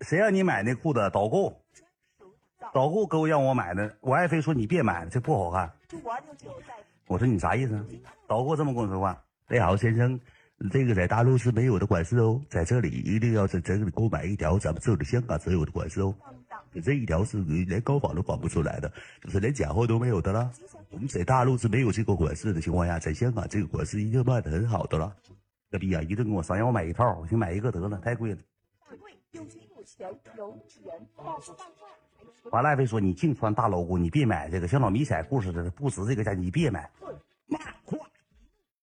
[0.00, 1.54] 谁让你买那裤子导购？
[2.72, 5.70] 导购给我让我买的，我爱妃说你别买了，这不好看。
[7.08, 7.84] 我说你啥意思啊？
[8.26, 9.22] 导购这么跟我说话。
[9.48, 10.18] 你好，先生，
[10.70, 16.14] 这个在大陆是没有的款式哦，在这里一定要在这里购买一条咱们这里香港才有的款式哦。
[16.82, 18.92] 这一条是连高仿都仿不出来的，
[19.22, 20.50] 就是连假货都没有的啦。
[20.90, 25.14] 我们在大陆是没有这个款式的情况下，在香港这个款式一定卖的很好的了。
[25.70, 28.38] 这逼呀，一顿跟我商量，我买一套，我寻思买一个得了，太贵了。
[32.50, 36.90] 完了，爱妃说你净穿大 logo，你别买这个，像老迷彩裤似的，不值这个价，你别买。
[37.46, 37.98] 妈，快，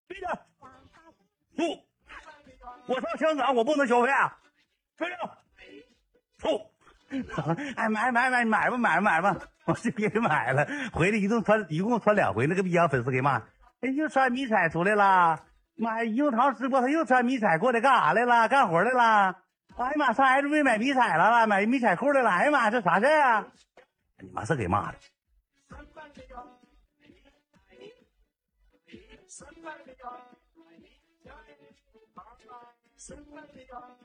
[0.08, 0.28] 闭着，
[1.56, 1.64] 不，
[2.88, 4.38] 我上香港我不能消费啊，
[4.98, 5.38] 闭着，
[6.38, 6.72] 不。
[7.76, 10.66] 哎，买买买买吧买吧买吧，我就给买了。
[10.94, 13.38] 回来一顿穿一共穿两回，那个逼让粉丝给骂。
[13.82, 15.44] 哎，又穿迷彩出来了。
[15.76, 18.48] 妈呀，樱桃直播他又穿迷彩过来干啥来了？
[18.48, 19.36] 干活来了。
[19.78, 22.30] 哎呀妈，上 LV 买迷彩来了，买迷彩裤来了。
[22.30, 23.46] 哎呀妈，这啥事啊？
[24.20, 24.98] 你妈是给骂的。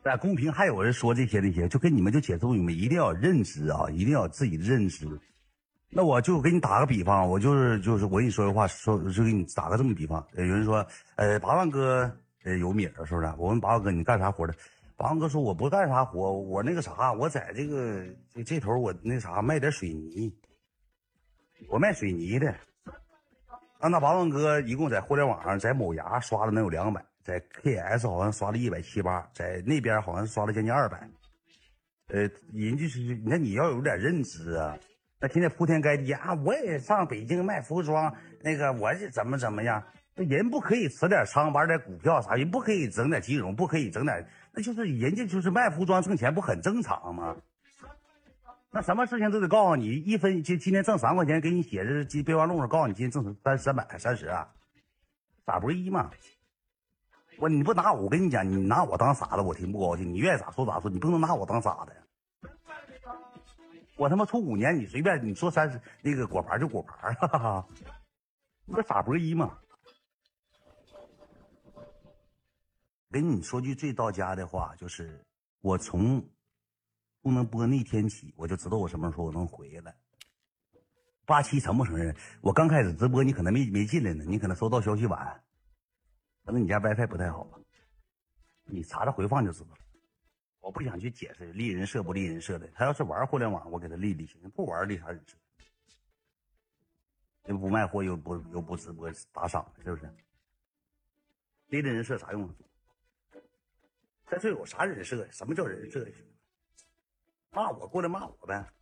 [0.02, 5.06] 在公屏还有人说这些那些，就跟你们就解释你们一定要认知啊，一定要有自己的认知。
[5.88, 10.24] 那我就给你打个比方，我就是就是我跟你说句话，说就给你打个这么比方。
[10.34, 10.86] 有人说，
[11.16, 12.10] 呃，八万哥
[12.44, 13.26] 呃有米儿是不是？
[13.38, 14.54] 我问八万哥你干啥活的？
[14.96, 20.34] 八万哥说我不干啥活，我那个啥，我在这个这这头我那啥卖点水泥，
[21.68, 22.50] 我卖水泥的。
[23.78, 31.08] 啊，那八万哥一共在互联网上，在某牙刷了能有两百，在 KS 好像刷了一百七八，在那边好像刷了将近二百。
[32.08, 32.20] 呃，
[32.52, 34.78] 人就是你看你要有点认知啊，
[35.20, 39.82] 那天天铺天盖地啊，我也上北京卖服装，那个我是怎么怎么样，
[40.14, 47.36] 人不可以持点仓玩点股票啥，人不可以整点金融，不可以整点，那就是人家就是卖服装挣钱不很正常吗？
[48.70, 54.48] 那什么事情都得告诉你，一分今今天挣三块钱，给你写着备忘录上告诉你今天挣三三百三十啊，
[55.44, 56.08] 傻不一嘛。
[57.38, 60.12] 我你不拿我，跟你讲，你拿我当傻子，我挺不高兴。
[60.12, 61.92] 你愿意咋说咋说，你不能拿我当傻子。
[63.96, 67.66] 我他妈处五年，你随便你说三十那个果盘就果盘，哈哈哈，
[68.64, 69.58] 你不傻波一吗？
[73.10, 75.24] 跟你说句最到家的话，就是
[75.62, 76.22] 我从
[77.22, 79.94] 不能播那天起，我就知道我什么时候能回来。
[81.24, 82.14] 八七承不承认？
[82.40, 85.42] 我刚开始直播，你可能没没进来呢，你可能收到消息晚，
[86.46, 87.58] 可能你家 WiFi 不太好吧？
[88.68, 89.78] 你查查回放就知道了。
[90.60, 95.36] 我不想去解释立人设不立人设的，他要是玩互联网，我给他立立行；不玩立啥人设？
[97.46, 100.08] 又不卖货，又不又不直播打赏，是不是？
[101.66, 102.48] 立的人设啥用？
[104.26, 105.28] 在这有啥人设？
[105.32, 106.08] 什么叫人设？
[107.50, 108.72] 骂我过来骂我呗。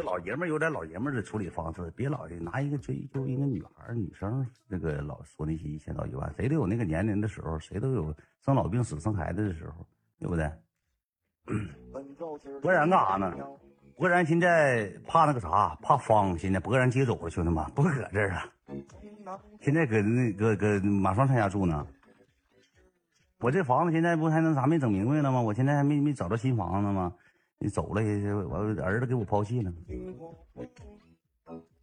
[0.00, 9.86] 这老爷们儿有点老爷们儿的处理方式，别老拿一个追究一个女孩、女生那个老说那些一千到一万，谁都有那个年龄的时候，谁都有生老病死、生孩子的时候，
[10.18, 10.50] 对不对？
[12.62, 13.36] 博然干啥呢？
[13.94, 18.48] 博然现在怕那个啥，怕方，现在博然接走了，兄弟们，不搁这儿啊，
[19.60, 21.86] 现在搁那搁搁马双他家住呢。
[23.40, 25.42] 我这房子现在不还能啥没整明白了吗？
[25.42, 27.12] 我现在还没没找到新房子吗？
[27.62, 29.70] 你走了也是，我儿子给我抛弃了，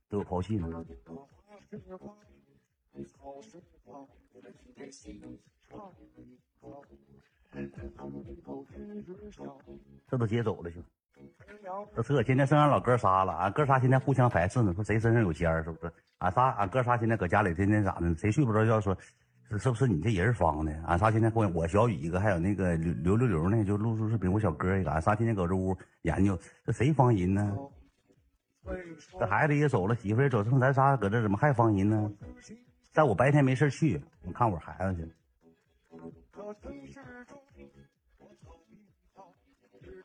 [0.10, 0.84] 给我抛弃了。
[10.08, 10.84] 这都接走了，兄。
[11.94, 15.94] 这这现在剩俺老哥仨了，俺哥仨现在互相排斥呢，说谁身上有尖儿，是不是？
[16.18, 18.16] 俺仨俺哥仨现在搁家里天天咋的？
[18.16, 18.98] 谁睡不着觉说，
[19.50, 20.72] 是是不是你这人方的？
[20.86, 27.58] 俺仨现在我我小雨一个，还有那个刘刘刘刘呢，就录录视频，我小哥一个，俺仨天天搁这屋研究，这谁方人呢？
[29.18, 32.12] 这孩子也走了，媳妇也走，剩咱仨搁这怎么还方人呢？
[32.92, 35.10] 在我白天没事去，我看会孩子去。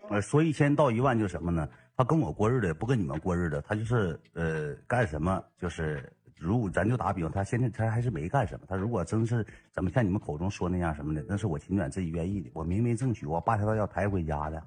[0.09, 1.69] 呃，说一千道一万就什么呢？
[1.97, 6.13] 他跟我过日子，不跟你们过日子，他就是呃干什么就是
[6.43, 8.67] 如果咱就打比方，他现在他还是没干什么。
[8.69, 12.51] 他如果真是怎么像你们口中说那样什么的，那是我情愿自己愿意的。
[12.53, 14.61] 我明媒正娶，我八条道要抬回家的。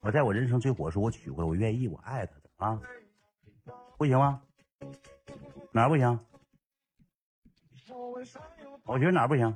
[0.00, 2.80] 我在我人生最火的时候，我娶回来，我愿意，我爱他的啊，
[3.98, 4.40] 不行吗？
[5.72, 6.20] 哪不行？
[8.84, 9.52] 我觉得哪不行？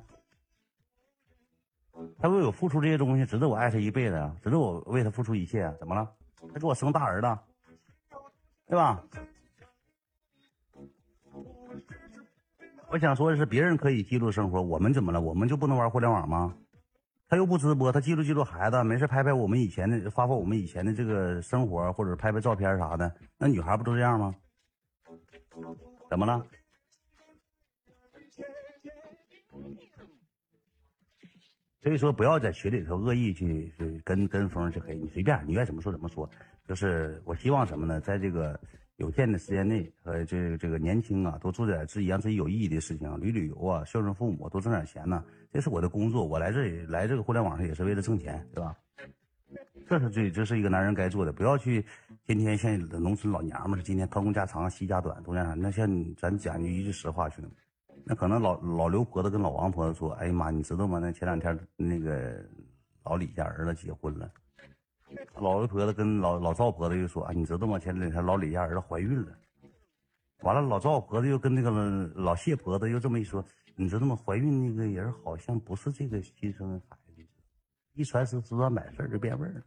[2.19, 5.75] 他为我付出这些东西，值得我爱他一辈子啊，值得我为他付出一切啊？
[5.79, 6.11] 怎么了？
[6.53, 7.39] 他给我生大儿子，
[8.67, 9.05] 对吧？
[12.91, 15.21] 我想说的是，别人可以记录生活，我们怎么了？
[15.21, 16.57] 我们就不能玩互联网吗？
[17.29, 23.15] 他又不直播，他记录记录孩子，没事拍拍我们以前的，发发我们以前的这个生活，或者拍拍照片啥的。
[23.37, 24.35] 那女孩不都这样吗？
[26.09, 26.43] 怎么了？
[31.83, 36.29] 所以说，不要在群里头恶意去去跟跟风去黑你，随便你愿怎么说怎么说。
[36.67, 38.01] 就是我希望什么呢？
[38.01, 38.59] 在这个
[38.99, 45.25] 有限的时间内，呃，这个这个年轻啊，都做点自己让自己有意义的事情，旅旅游啊，孝顺父母，多挣点钱呢。
[45.53, 48.77] 这是我的工作，我来这里来这个互联网上也是为了挣钱，对吧？
[49.89, 51.85] 这是最这是一个男人该做的，不要去
[52.27, 55.57] 天天像农村老娘们儿，今天偷工家长，西家短，东家长。
[55.59, 57.53] 那像咱讲句一句实话，兄弟们。
[58.05, 60.99] 那可能老老刘婆子跟老王婆子说：“哎呀妈，你知道吗？
[60.99, 62.45] 那前两天那个
[63.05, 64.29] 老李家儿子结婚了。”
[65.35, 67.79] 老刘婆子跟老老赵婆子又说：“啊，你知道吗？
[67.79, 69.39] 前两天老李家儿子怀孕了。”
[70.43, 71.71] 完了，老赵婆子又跟那个
[72.15, 73.45] 老谢婆子又这么一说
[73.75, 74.15] ：“你知道吗？
[74.17, 77.23] 怀孕那个人好像不是这个亲生的孩子，
[77.95, 79.63] 一传十，十传百，事儿就变味儿了。”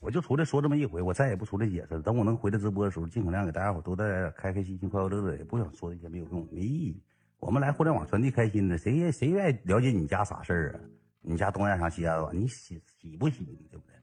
[0.00, 2.02] 我就出来说这么一回，我再也不出来解释了。
[2.02, 7.02] 等我能回来直播的时候，尽可能给大家伙都在开开心心、快快乐乐，也不想说这些没有用、没意义。
[7.40, 10.80] 我们来互联网传递开心的，谁谁愿意了解你家啥事儿啊？
[11.20, 13.44] 你家东家长西家短，你喜喜不喜？
[13.70, 13.94] 对不对？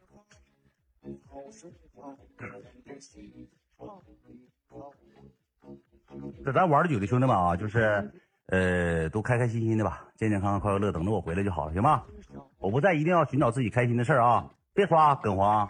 [6.44, 8.12] 这咱玩的久的兄弟们啊，就是
[8.48, 12.06] 呃，都开开心心的吧，健健康康、快快乐，等着我回来就好了，行吗？
[12.58, 14.50] 我不在，一定要寻找自己开心的事儿啊。
[14.74, 15.68] 别刷耿黄，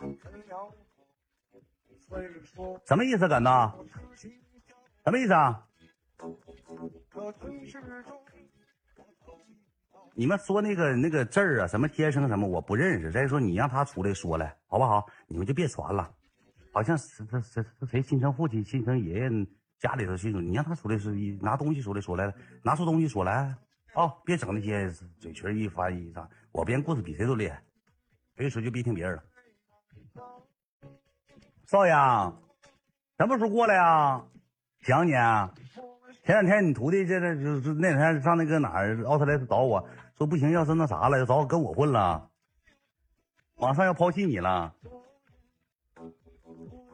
[2.86, 3.28] 什么意思？
[3.28, 3.50] 耿子？
[5.04, 5.68] 什么意思啊？
[10.14, 13.12] 你们说那个那个字儿啊，什么天生什么，我不认识。
[13.12, 15.06] 再说你让他出来说来，好不好？
[15.28, 16.10] 你们就别传了，
[16.72, 19.30] 好像是是是是谁亲生父亲、亲生爷爷
[19.80, 21.12] 家里头亲生，你让他出来是
[21.42, 23.56] 拿东西出来说来了，拿出东西说来
[23.94, 24.14] 啊！
[24.24, 24.90] 别整那些
[25.20, 27.62] 嘴唇一翻一啥，我编故事比谁都厉害。
[28.36, 29.24] 别说就别听别人了。
[31.66, 31.92] 少爷，
[33.18, 34.24] 什么时候过来呀？
[34.82, 35.12] 想你。
[36.26, 42.28] 前两天你徒弟这这就是那两天上那个哪儿奥特莱斯找我说不行，要是那啥了，要找我跟我混了，
[43.58, 44.74] 马上要抛弃你了。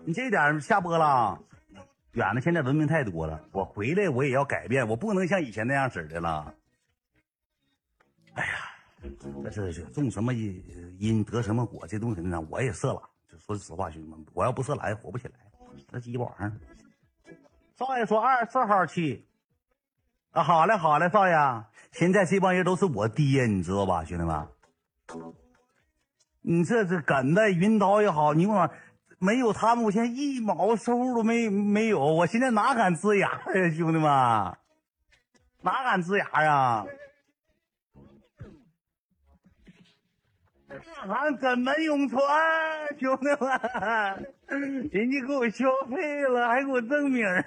[0.03, 1.41] 你这点下播了，
[2.11, 3.41] 远的现在文明太多了。
[3.53, 6.53] 我回来我也要改变，我不能像以前那样式的了。
[8.33, 8.51] 哎呀。
[9.43, 13.01] 那这是种什么因得什么果，这东西呢，我也色了。
[13.31, 15.33] 就说实话，兄弟们，我要不色懒，也火不起来。
[15.89, 16.51] 那鸡巴玩意儿，
[17.85, 19.25] 少爷说二十四号去。
[20.31, 21.35] 啊，好嘞，好嘞，少爷。
[21.91, 24.47] 现在这帮人都是我爹，你知道吧，兄弟们？
[26.43, 28.69] 你这是梗的云刀也好，你我
[29.19, 34.03] 没有他们，我现在一毛收入都没没有，我现在哪敢呲牙呀，兄弟们？
[35.63, 36.85] 哪敢呲牙呀？
[41.07, 42.19] 俺根本用船，
[42.99, 43.49] 兄弟们，
[44.91, 47.43] 人家给我消费了，还给我证名了。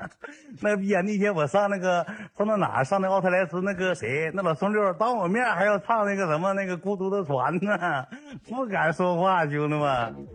[0.62, 1.00] 那逼呀！
[1.02, 2.04] 那天我上那个
[2.36, 8.06] 上那哪上那奥特莱斯那个谁那老孙六当我面还要唱那个什么那个孤独的船呢，
[8.48, 10.26] 不敢说话，兄弟们。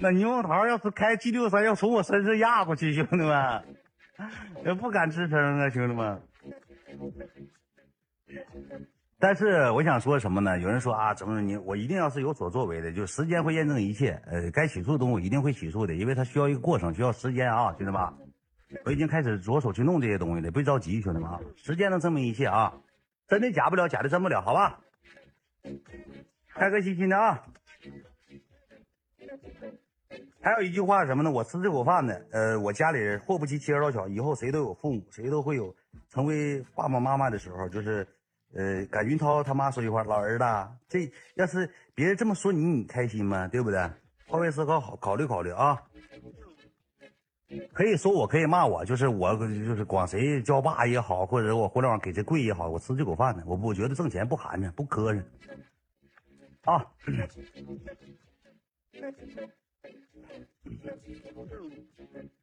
[0.00, 3.62] 那猕猴桃要是开 G 六三要从我身上压过去，兄弟们，
[4.64, 6.22] 也不敢吱声啊，兄弟们。
[9.20, 10.60] 但是我想说什么呢？
[10.60, 14.22] 有人说啊，怎么怎么你我一定要是有所作为的，就时间会验证一切。
[14.26, 18.00] 呃，该起诉的东西我一定会起诉的，因为它需要一个过程，需要时间啊，兄弟们。
[18.84, 22.72] 我已经开始着手去弄这些东西了，别着急，兄弟们啊，时间能证明一切啊，
[23.26, 24.78] 真的假不了，假的真不了，好吧？
[26.54, 27.42] 开开心心的啊。
[30.40, 31.30] 还有一句话什么呢？
[31.32, 35.74] 我吃这口饭的，呃，我家里人祸不及妻儿老小，以后谁都有父母，谁都会有
[36.08, 38.06] 成为爸爸妈妈的时候，就是。
[38.54, 40.44] 呃，赶云涛他妈说句话，老儿子，
[40.88, 43.46] 这要是别人这么说你，你开心吗？
[43.48, 43.78] 对不对？
[44.26, 45.82] 换位思考，好考虑考虑啊。
[47.72, 55.22] 可以说我，可以骂我，就是我，就是管谁叫爸也好，或者我互联网给谁跪也好，我吃这口饭呢，我不，我觉得挣钱不寒碜，不磕碜
[56.64, 56.84] 啊。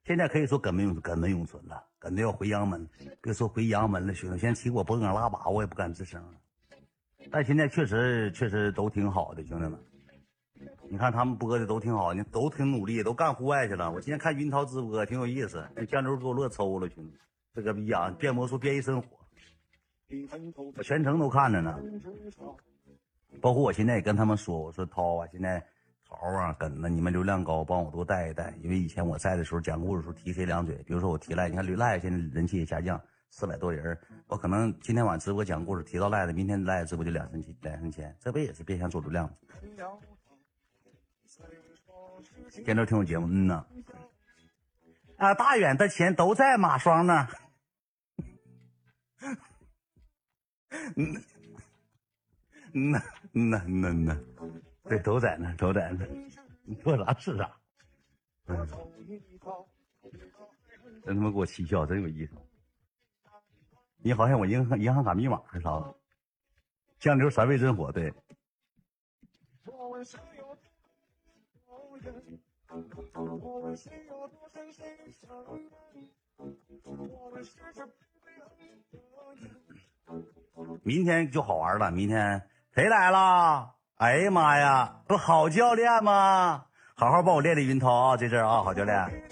[0.06, 2.88] 现在可以说根本永根本永存了，肯定要回阳门。
[3.20, 6.24] 别说回阳门了，兄弟，现在起我脖梗拉粑，我也不敢吱声。
[7.32, 9.80] 但现在确实确实都挺好的，兄弟们。
[10.88, 13.92] 你看他们播的都挺好，你都挺努力，都干户外去了。
[13.92, 15.68] 我今天看云涛直播，挺有意思。
[15.76, 17.18] 那酱油给我乐抽了，兄弟，
[17.56, 19.08] 这个逼啊，变魔术变一身火，
[20.78, 21.76] 我全程都看着呢。
[23.42, 25.66] 包括我现在也跟他们说，我说涛啊，现在。
[26.08, 28.54] 桃啊，梗子，你们流量高，帮我多带一带。
[28.62, 33.02] 因为以前我在的时候讲故事的时候提谁两嘴，比如说我提赖，你看刘赖现在人气也下降，
[33.32, 33.98] 四百多人。
[34.28, 39.34] 我可能今天晚上直播讲故事提到赖的，明天赖直播就两三千，两三千，这不也是变相做流量吗？
[42.64, 43.66] 天都听我节目，嗯呐。
[45.18, 47.28] 啊，大远的钱都在马双那。
[50.96, 51.22] 嗯，
[52.74, 53.02] 嗯呐，
[53.34, 54.18] 嗯呐，嗯呐。
[54.88, 56.06] 对，都在那，都在那，
[56.64, 57.52] 你做啥是啥。
[61.04, 62.36] 真他妈给我气笑，真有意思。
[63.98, 65.94] 你好像我银行银行卡密码是啥？
[67.00, 68.14] 江流三味真火，对。
[80.84, 83.75] 明天就好玩了，明天谁来了？
[83.98, 86.66] 哎呀妈呀，不好教练吗？
[86.96, 89.24] 好好帮我练练云涛啊，这阵啊，好教练。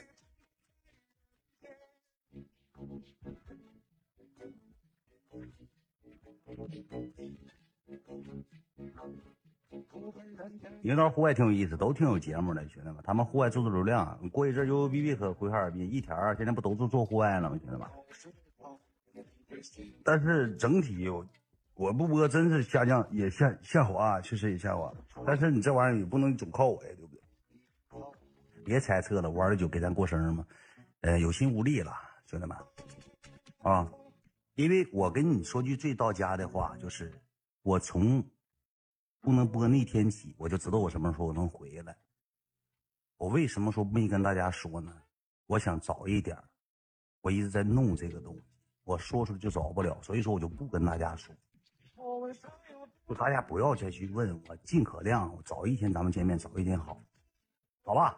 [10.82, 12.95] 云涛户外挺有意思，都挺有节目的，兄弟们。
[13.03, 17.86] 他们户外做做流量，过一阵悠悠逼逼可回哈尔滨，一条现在不都是做户外了吗，兄弟们？
[20.05, 21.09] 但是整体。
[21.09, 21.26] 我
[21.76, 24.94] 我不播真是下降，也下下滑，确实也下滑。
[25.26, 28.64] 但是你这玩意儿也不能总靠我呀，对不对？
[28.64, 30.46] 别猜测了，玩了就给咱过生日嘛。
[31.02, 31.92] 呃，有心无力了，
[32.28, 32.58] 兄弟们
[33.64, 33.92] 啊！
[34.56, 37.12] 因为我跟你说句最到家的话，就是
[37.64, 38.24] 我从
[39.20, 41.98] 不能播那天起，我就知道我什么时候能回来。
[43.18, 44.96] 我为什么说没跟大家说呢？
[45.48, 46.38] 我想早一点，
[47.22, 48.44] 我一直在弄这个东西，
[48.84, 51.36] 我说出来就早不了，所以说我就不跟大家说。
[53.08, 57.02] 就大家不要再去问我，尽可量早一天咱们见面，早一天好，
[57.84, 58.18] 好吧？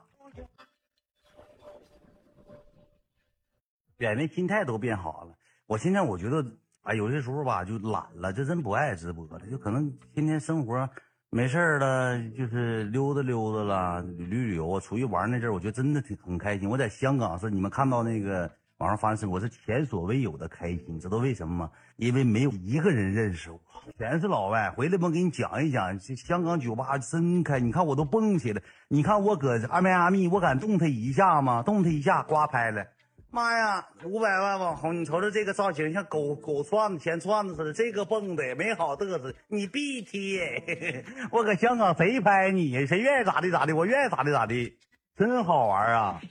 [4.00, 5.34] 演员心态都变好了。
[5.68, 6.46] 我现在我觉得，
[6.84, 10.88] 哎，有些时候吧就懒了，这真不爱直播了，就可能天天生活
[11.30, 16.70] 没事了，就是溜达溜达了，旅旅游，出去玩那阵，我觉得真的挺很开心。
[16.70, 21.72] 我在香港是你们看到那个网上发生，我是前所未有的开心，知道为什么吗？
[21.96, 23.60] 因为没有一个人认识我。
[23.98, 27.60] 全是老外回来，我给你讲一讲，这香港酒吧真开。
[27.60, 31.64] 你看我都蹦起来，你看我搁阿迈阿密，我敢动他一下吗？
[31.64, 32.86] 动他一下，刮拍了。
[33.32, 37.74] 妈呀，五百万网红，你瞅瞅这个造型，像狗狗串子、钱串子似的。
[37.74, 41.04] 这个蹦的也没好嘚瑟，你必贴。
[41.32, 42.86] 我搁香港谁拍你呀？
[42.86, 44.78] 谁愿意咋地咋地，我愿意咋地咋地。
[45.18, 46.22] 真好玩啊！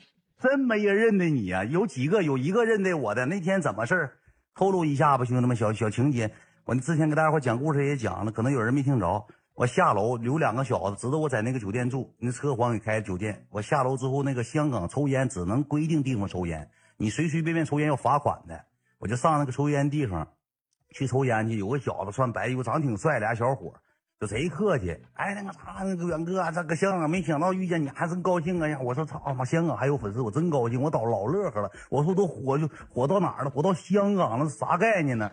[0.43, 1.65] 真没人认得你啊？
[1.65, 2.23] 有几个？
[2.23, 3.27] 有一个认得我的。
[3.27, 4.13] 那天怎么事儿
[4.55, 6.31] 透露一下吧，兄弟们，小小情节。
[6.67, 9.27] 我之前给大家伙讲故事也讲了，可能有人没听着。
[9.53, 13.47] 我下楼留两个小子，知道我在那个酒店住，那车黄给开酒店。
[13.51, 18.65] 我下楼之后，那个香港抽烟只能规定地方抽烟，你随随便便抽烟要罚款的。
[18.99, 20.27] 我就上那个抽烟地方
[20.89, 23.75] 去抽烟去，有个小子穿白衣服，长得挺帅，俩小伙
[24.19, 24.99] 就贼客气。
[25.13, 28.79] 哎，那个啥，那个远哥啊，这个香港没想到遇见你，还真高兴啊呀！
[28.83, 31.71] 我说操妈，香港还有粉丝，我真高兴，我倒老乐呵了。
[31.91, 33.51] 我说都火就火到哪儿了？
[33.51, 35.31] 火到香港了，啥概念呢？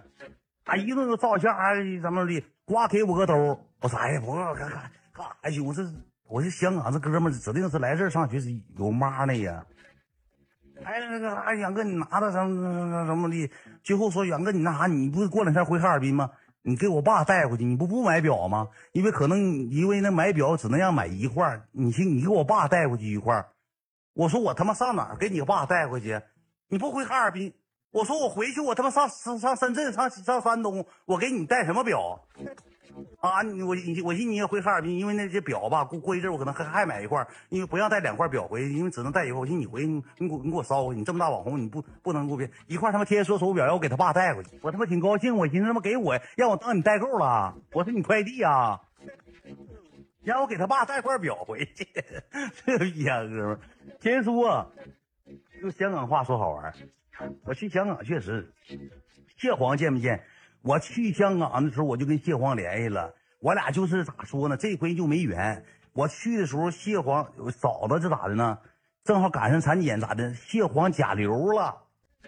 [0.65, 2.43] 啊，一顿就照相，哎，怎么的？
[2.65, 4.69] 呱给我个兜，我说哎呀，不干干干
[5.41, 5.59] 啥去？
[5.59, 5.83] 我这
[6.27, 9.65] 我这香港这哥们指定是来这儿上学是有妈的呀。
[10.83, 13.51] 哎，那个啥，远哥，你拿着什么什么什么的？
[13.83, 16.31] 最后说，远哥，你那啥，你不是过两天回哈尔滨吗？
[16.63, 18.69] 你给我爸带回去，你不不买表吗？
[18.91, 23.47] 因为可能因为那买表只能让买一块儿，你去你给我爸带回去一块。
[24.13, 26.21] 我说我他妈上哪儿给你爸带回去？
[26.67, 27.53] 你不回哈尔滨？
[27.91, 32.19] 我说我回去，我他妈上上上深圳，上上山东，我给你带什么表？
[33.21, 39.39] 啊，你我你我寻你也回哈尔滨，因为那些表吧，过过一阵我可能还还买一块，因为不让带两块表回去，因为只能带一块。
[39.39, 39.87] 我寻你回去，
[40.17, 48.81] 你给我你给我捎回去，你这么大网红，你不不能给我一块他妈天天说手表，让我给他爸带回去，我他妈挺高兴，我寻思他妈给我让我当你代购了，我是你快递啊，
[50.23, 51.87] 让我给他爸带块表回去，
[52.65, 53.59] 这逼呀哥们，
[54.01, 54.67] 天叔啊，
[55.61, 56.73] 用香港话说好玩，
[57.43, 58.53] 我去香港确实，
[59.37, 60.23] 蟹黄见没见？
[60.61, 64.57] 我去香港的时候，我就跟蟹黄联系了，我俩就是咋说呢？
[64.57, 65.63] 这回就没缘。
[65.93, 68.57] 我去的时候，蟹黄嫂子是咋的呢？
[69.03, 70.33] 正好赶上产检，咋的？
[70.33, 71.83] 蟹黄甲流了。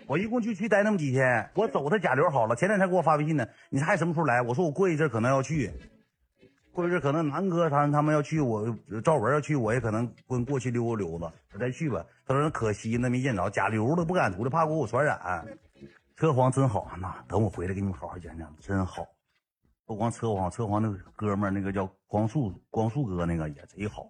[0.07, 2.55] 我一共就去待那么几天，我走他甲流好了。
[2.55, 4.41] 前两天给我发微信呢，你还什么时候来？
[4.41, 5.71] 我说我过一阵可能要去，
[6.73, 8.67] 过一阵可能南哥他他们要去，我
[9.03, 12.03] 赵文要去，我也可能过过去溜达溜达，我再去吧。
[12.25, 15.47] 他说可惜那，没见着甲流都，不敢出来，怕给我传染。
[16.15, 19.05] 车皇真好，那等我回来给你们好好讲讲，真好。
[19.85, 24.09] 不光车皇，车皇那个哥们儿，那个叫光速光速哥，那个也贼好。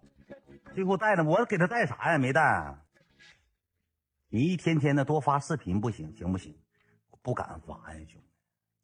[0.74, 2.18] 最后带的我给他带啥呀？
[2.18, 2.78] 没带。
[4.30, 6.56] 你一天天的多发视频不行，行不行？
[7.22, 8.22] 不敢发呀，兄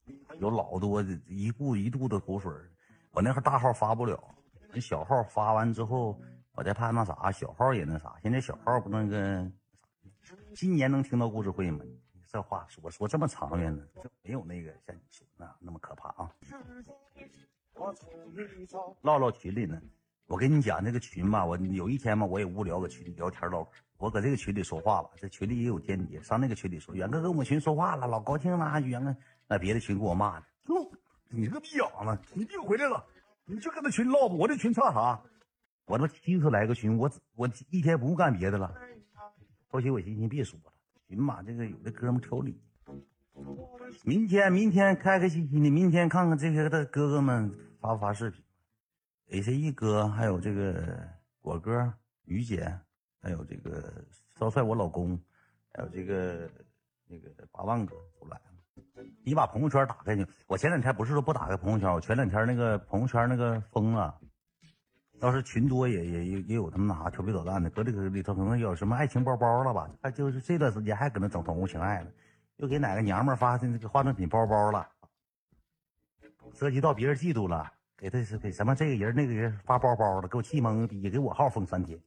[0.06, 2.52] 弟，有老多一肚一肚子口水
[3.12, 4.18] 我那号大号发不了，
[4.72, 6.20] 那小号发完之后，
[6.54, 8.16] 我再怕那啥，小号也那啥。
[8.22, 9.52] 现在小号不那个，
[10.56, 11.84] 今年能听到故事会吗？
[12.32, 16.32] 这话说说这么长远呢，这没有那个像你说那那么可怕啊。
[19.02, 19.82] 唠唠群里呢，
[20.28, 29.16] 我跟你讲这个群吧，我有一天嘛，我也无聊，搁群里聊天唠嗑，我搁这个群里说话吧，这群里也有间谍，上那个群里说，远哥跟我们群说话了，老高兴了，远哥，
[29.48, 30.92] 那别的群给我骂呢，哟，
[31.30, 33.06] 你这个逼养子，你别回来了，
[33.46, 35.22] 你就跟那群唠吧，我这群差啥？
[35.86, 38.74] 我他妈七十来个群，我我一天不用干别的了，
[39.68, 40.74] 后期我寻思别说了，
[41.08, 42.60] 群嘛，这个有的哥们挑理。
[44.04, 48.44] 明天，明天开开心心的，明天看看这些的哥哥们发不发视频。
[49.30, 51.08] H E 哥，还有这个
[51.40, 51.94] 果哥、
[52.26, 52.80] 于姐，
[53.22, 54.04] 还有这个
[54.36, 55.20] 骚帅我老公，
[55.74, 56.50] 还有这个
[57.08, 58.42] 那个八万哥都来。
[59.24, 60.26] 你把朋友圈打开去。
[60.48, 64.16] 我前两天不是说不打开朋友圈，我前两天那个朋友圈那个封了。
[65.22, 69.90] 要是群多也也也也有他们那啥调皮捣蛋的，搁这个里头可能有什么爱情包包了吧？
[70.02, 72.10] 还就是这段时间还搁那整同情爱呢。
[72.56, 74.88] 又给哪个娘们发的那个化妆品包包了，
[76.54, 82.00] 涉及到别人嫉妒了，给他是给什么这个人那个人发包包了，给我气懵逼，给我号封三天。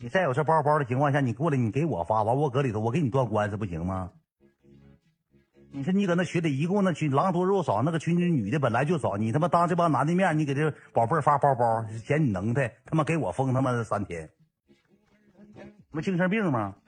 [0.00, 4.12] 你再有这包包的情况下，你过来你给我发，完我搁里头我给你断官司不行吗？
[5.70, 14.28] 你说你搁那群里一共那群狼多肉少，那个群里女的本来就少，你他妈当这帮男的面，你给这宝贝儿发包包，嫌你能耐，他妈给我封他妈三天，
[15.90, 16.74] 不精神病吗？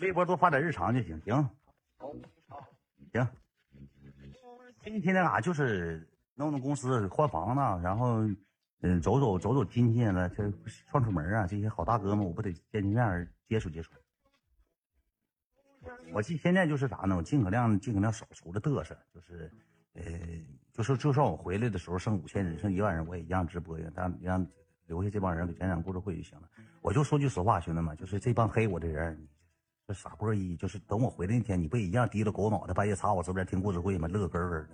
[0.00, 1.48] 微博多发点日常就行，行，
[3.12, 3.28] 行。
[4.82, 8.20] 今天那啥就是弄弄公司换房子，然后
[8.80, 10.50] 嗯走走走走亲戚了，这
[10.90, 13.92] 串串门啊，这些好大哥们我不得见见面接触接触。
[16.12, 17.16] 我现现在就是啥呢？
[17.16, 19.52] 我尽可量尽可量少出来嘚瑟，就是，
[19.94, 20.02] 呃，
[20.72, 24.46] 就是就算我回来的时候剩五千人，剩一万人，我也一样直播，让让
[24.86, 26.48] 留下这帮人给讲讲故事会就行了。
[26.80, 29.28] 我就说句实话，兄弟们，就是这帮黑我的人，
[29.86, 34.08] 这傻波一，就是等我回来那天，你不也一样低着狗脑袋半夜插我直播间听故事会吗？
[34.08, 34.68] 乐咯咯的，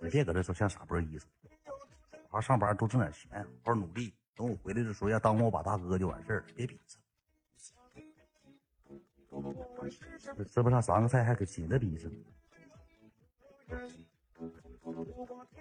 [0.00, 1.50] 你别搁这说像傻波一似的，
[2.28, 4.12] 好好上班多挣点钱，好好努力。
[4.34, 6.98] 等我回来的时候，要当我把大哥就完事儿了，别比着。
[10.44, 12.10] 吃不上三个菜，还给紧着逼着。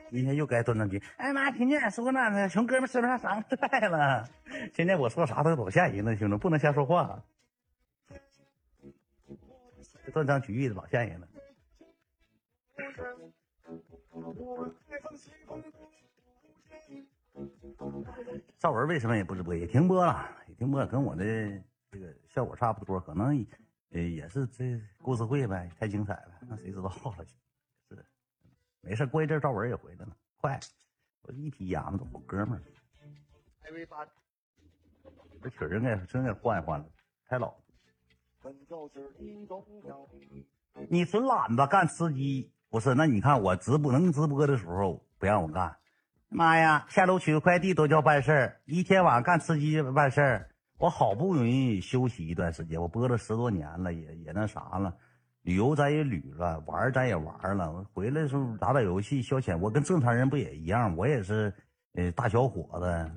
[0.09, 1.01] 明天又该断断局。
[1.17, 4.27] 哎妈，听见说呢，熊哥们吃不上三个菜了。
[4.73, 7.23] 现在我说啥都老吓人了，兄弟，不能瞎说话。
[10.05, 11.27] 这断章取义的老吓人了。
[18.59, 19.55] 赵文为什么也不直播？
[19.55, 20.61] 也停播了，也停。
[20.61, 21.23] 听播跟我的
[21.89, 23.43] 这个效果差不多，可能
[23.89, 27.25] 呃也是这故事会呗，太精彩了，那谁知道了？
[27.89, 28.05] 是，
[28.81, 30.59] 没事，过一阵赵文也回来了，快，
[31.23, 32.61] 我一提丫们都好哥们儿。
[35.41, 36.85] 这曲儿应该真该换一换了，
[37.25, 37.55] 太老。
[40.89, 42.95] 你纯懒子干吃鸡不是？
[42.95, 45.75] 那你看我直播能直播的时候不让我干，
[46.29, 50.47] 妈呀，下楼取个快递都叫办事儿，一天晚上干吃鸡办事儿。
[50.77, 54.95] 我好不容易休息一段时间，我播了十多年了，也也那啥了，
[55.41, 57.73] 旅游咱也旅了，玩咱也玩了。
[57.73, 60.95] 我回来的时候打打游戏消遣，我跟正常人不也一样？
[60.95, 61.53] 我也是，
[61.95, 63.11] 呃，大小伙子，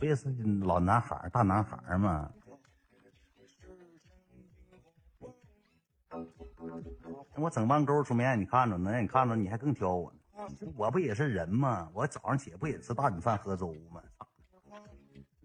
[0.00, 1.98] 不也是老男孩、大男孩儿
[7.38, 10.18] 我整半沟出没让你看着呢，让你看着你还更挑我呢。
[10.76, 11.90] 我不也是人吗？
[11.92, 14.02] 我早上起不也吃大米饭喝粥吗？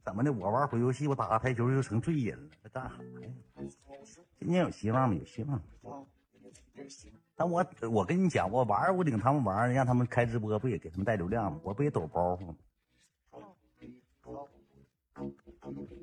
[0.04, 0.32] 怎么的？
[0.32, 3.00] 我玩会游戏，我打个台球就成醉人了，干啥呀？
[4.38, 5.16] 今年有希望吗？
[5.16, 5.62] 有希望。
[7.36, 11.60] 但我我跟你讲，我玩我领他们玩，让他们开直播，不也给他们带流量吗？
[11.64, 12.56] 我不也抖包袱吗？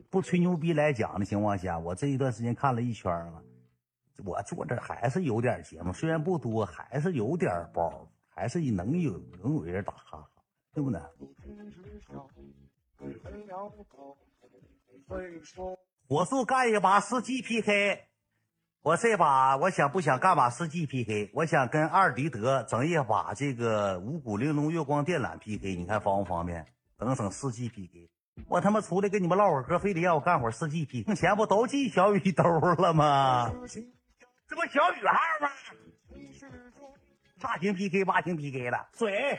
[0.09, 3.43] 不吹牛逼来讲的情况下，我这一段时间看了一圈了，
[4.24, 10.28] 我坐这还是有点节目，虽然不多，还是有点包，还是能有能有人打哈哈，
[10.72, 11.00] 对不对？
[16.08, 18.04] 火速干一把世纪 PK，
[18.82, 21.30] 我这把我想不想干把世纪 PK？
[21.34, 26.66] 我想跟二迪德整一把这个五谷玲珑月光电缆 PK，你看方不方便？
[26.98, 28.10] 整整世纪 PK，
[28.48, 33.50] 我他妈出来跟你们唠会儿嗑，非得让我干会儿世纪 PK，挣钱不都进小雨兜了吗？
[34.51, 35.48] 这不小雨号吗？
[37.40, 39.38] 大型 PK 八型 PK 了，水。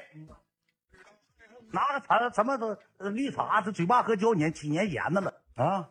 [1.74, 2.78] 拿个茶什么都
[3.12, 5.90] 绿茶，这嘴巴和胶粘七年闲的了啊！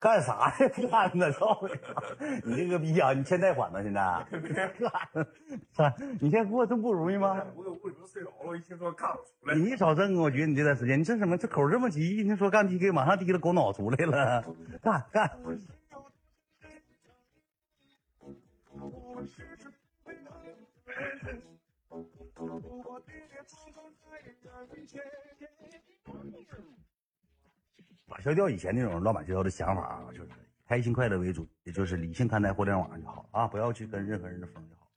[0.00, 0.68] 干啥呀？
[0.90, 1.30] 干呢？
[1.30, 1.62] 操
[2.44, 3.12] 你这个逼啊！
[3.12, 3.82] 你欠贷款呢？
[3.84, 4.26] 现在？
[6.20, 7.40] 你现在过这么不容易吗？
[7.54, 9.54] 我都不能睡着了，一听说干不出来。
[9.54, 10.22] 你没少挣啊！
[10.22, 11.38] 我觉得你这段时间，你这什么？
[11.38, 14.44] 这口这么急，一听说干 PK，马上提了狗脑出来了，
[14.82, 15.30] 干干！
[28.06, 30.30] 马小调以前那种老马小调的想法啊，就是
[30.66, 34.90] 开心快乐为主，也就是理性看待互联网就好啊，不要去跟任何人的风就好。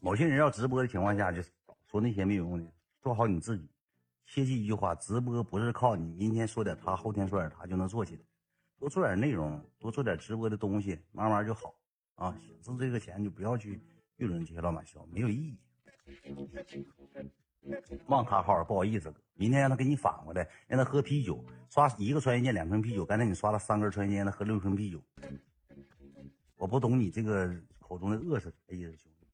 [0.00, 1.42] 某些人要直播的情况下，就
[1.86, 3.68] 说那些没有用的，做好你自己。
[4.26, 8.22] 切记一句话：直播不是靠你明天说点他，后天说点他就能做起来。
[8.78, 11.74] 多做点内容，多做点直播的东西，慢慢就好
[12.16, 12.36] 啊。
[12.62, 13.80] 挣这个钱就不要去
[14.16, 15.58] 议论这些老马笑，没有意义。
[18.06, 23.06] 忘卡号了，不好意思，明天让他给你返回来，让他喝啤酒，刷一个穿云箭两瓶啤酒。
[23.06, 25.00] 刚才你刷了三根穿云箭，他喝六瓶啤酒。
[26.56, 29.26] 我不懂你这个口中的饿是啥意思，兄弟。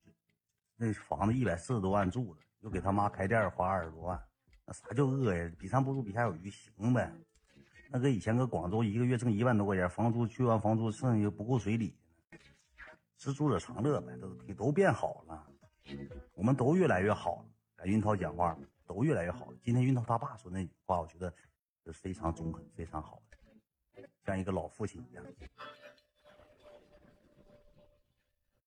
[0.77, 4.23] 那房子一百四十多万住的，又给他妈开店花二十多万，
[4.73, 5.53] 啥叫饿呀？
[5.59, 7.13] 比上不足，比下有余，行呗。
[7.91, 11.97] 那搁以前搁广州一个月挣一万多块钱，房租去完房租，剩下不够水理。
[13.17, 15.47] 知足者常乐呗，都都变好了，
[16.35, 17.49] 我们都越来越好了。
[17.75, 18.57] 赶云涛讲话，
[18.87, 19.53] 都越来越好。
[19.63, 21.35] 今天云涛他爸说那句话，我觉得
[21.85, 25.25] 是非常中肯、非常好的，像一个老父亲一样。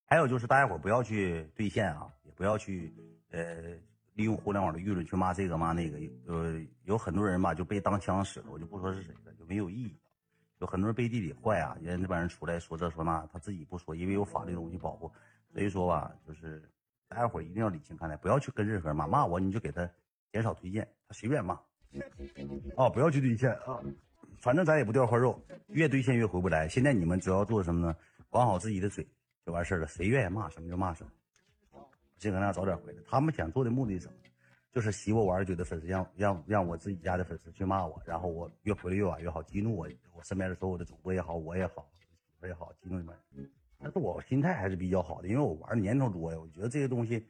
[0.06, 2.93] 还有就是大家伙不要去兑现啊，也不要去
[3.30, 3.80] 呃。
[4.14, 5.97] 利用互联网的舆论去骂这个骂那个，
[6.28, 9.95] 呃，有很多人吧就被当枪使了，我就不说是谁了，就没有意义。
[10.59, 15.11] 有很多人背地里坏啊，人家那帮人出来说这说那，他自己不说，因为有法律东西保护。
[15.51, 16.64] 所以说吧，就是
[17.07, 19.89] 大家伙一定要理性看待，不要去跟任何人骂，骂我你就给他
[20.32, 21.53] 减少推荐，他随便骂。
[22.76, 23.80] 啊，不要去兑现啊，
[24.38, 26.68] 反正咱也不掉块肉，越兑现越回不来。
[26.68, 27.95] 现在你们只要做什么呢？
[28.30, 29.07] 管好自己的嘴
[29.45, 31.11] 就完事了，谁愿意骂什么就骂什么。
[32.24, 33.03] 尽可能早点回来。
[33.05, 34.13] 他们想做的目的是什么？
[34.71, 41.86] 就是洗我玩儿的粉丝，让让让我自己家的粉丝去骂我，然后我越回来越晚越好，激怒我我身边的所有的主播也好，我也好，
[42.41, 43.13] 我也好，激怒你们。
[43.80, 46.39] 但是我心态还是比较好的，因为我玩的年头多呀。
[46.39, 47.24] 我觉得这些东西，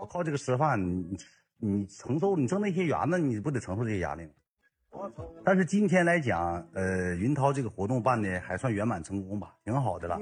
[0.00, 1.18] 我靠这个吃饭，你
[1.58, 4.30] 你承受，你挣那些元子，你不得承受这些压力吗？
[5.44, 10.18] 但是今天来讲，呃，云涛这个活动办的还算圆满成功吧，挺好的了。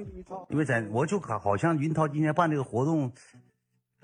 [0.48, 3.12] 因为在我就好好像云涛今天办这个活动。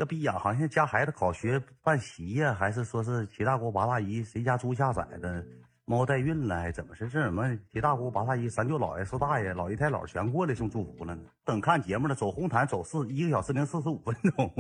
[0.01, 5.45] 这逼养好像家孩子考学办席呀，还是说是七大姑八大姨谁家猪下崽的
[5.85, 11.23] 猫代孕了，还怎么是这什么七大姑八大姨三舅姥爷四大爷老姨太姥全过来送祝福了呢？
[11.45, 14.51] 等看节目了，走红毯走四一个小时零四十五分钟，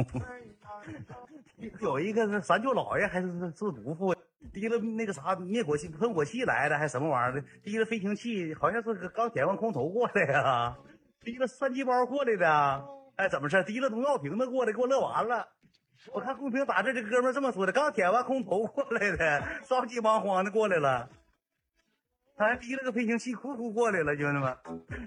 [1.80, 4.14] 有一个是三舅姥爷还是是是姑父，
[4.52, 7.48] 提了那个啥灭火器、喷火器来的，还什么玩意儿的？
[7.64, 10.76] 提了飞行器，好像是个刚舔完空投过来呀、
[11.24, 12.84] 提了三级包过来的，
[13.20, 13.62] 哎，怎么事？
[13.64, 15.46] 提了农药瓶子过来，给我乐完了。
[16.10, 21.06] 我看公屏打字，这哥们这么说的：刚舔完空投过来的，着急忙慌的过来了。
[22.34, 24.56] 他还提了个飞行器，呼呼过来了，兄弟们。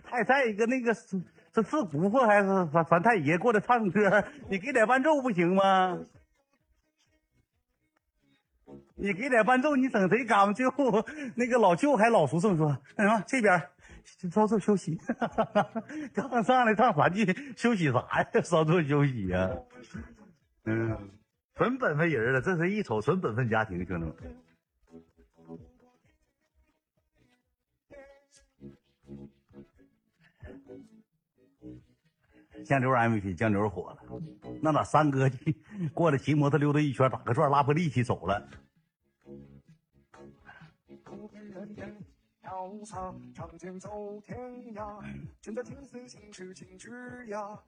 [0.04, 1.20] 还再一个那个是
[1.56, 4.24] 是是姑父还是三三太爷过来唱歌？
[4.48, 6.00] 你给点伴奏不行吗？
[8.96, 10.54] 你给点伴奏，你整谁干嘛？
[10.54, 11.04] 最后
[11.36, 13.70] 那个老舅还老叔这么说：“哎呀，这边
[14.32, 15.00] 稍作休息。
[16.14, 17.26] ”刚上来唱三句，
[17.56, 18.42] 休息啥呀？
[18.44, 19.50] 稍作休息呀、
[20.66, 21.12] 嗯，
[21.56, 24.16] 纯本分人了，这是一瞅纯本分家庭，兄弟们。
[32.64, 33.98] 酱溜 MVP，酱溜火了，
[34.62, 35.62] 那咋三哥去
[35.94, 38.48] 过来骑摩托溜达一圈，打个转，拉破力气走了。
[42.54, 44.38] 潇洒，仗剑走天
[44.76, 45.04] 涯。
[45.42, 47.60] 现在天色晴时晴之呀，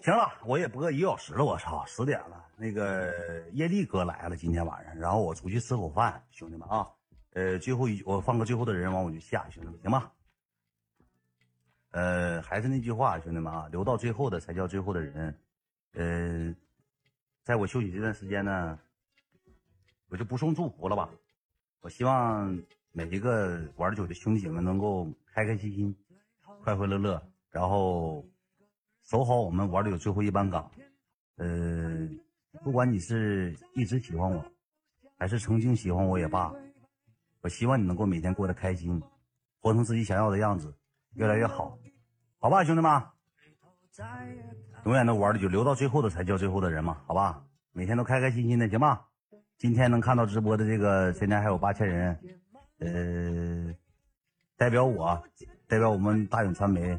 [0.00, 2.46] 行了，我也播一个小时了，我操，十点了。
[2.56, 6.88] 那个叶丽哥来了，今天晚上，然后我出去吃口饭，兄弟们啊，
[7.32, 10.12] 呃，最后一我放个最后的人，完我就下，兄弟们，行吧？
[11.90, 15.36] 呃，还是那句话，兄弟们啊，留到最后的才叫最后的人。
[15.94, 16.54] 呃，
[17.42, 18.78] 在我休息这段时间呢，
[20.08, 21.10] 我就不送祝福了吧。
[21.80, 22.62] 我希望
[22.94, 25.96] 每一个玩酒的兄弟姐妹能够开开心心、
[26.62, 28.22] 快快乐乐，然后
[29.04, 30.70] 守好我们玩酒最后一班岗。
[31.36, 32.06] 呃，
[32.62, 34.44] 不管你是一直喜欢我，
[35.16, 36.52] 还是曾经喜欢我也罢，
[37.40, 39.02] 我希望你能够每天过得开心，
[39.60, 40.74] 活成自己想要的样子，
[41.14, 41.78] 越来越好，
[42.38, 43.02] 好吧，兄弟们？
[44.84, 47.42] 永远都玩的久，留到最后的才叫最后的人嘛，好吧？
[47.72, 49.08] 每天都开开心心的，行吧？
[49.56, 52.18] 今天能看到直播的这个，现在还有八千人，
[52.84, 53.74] 呃，
[54.56, 55.22] 代表我，
[55.68, 56.98] 代表我们大永传媒，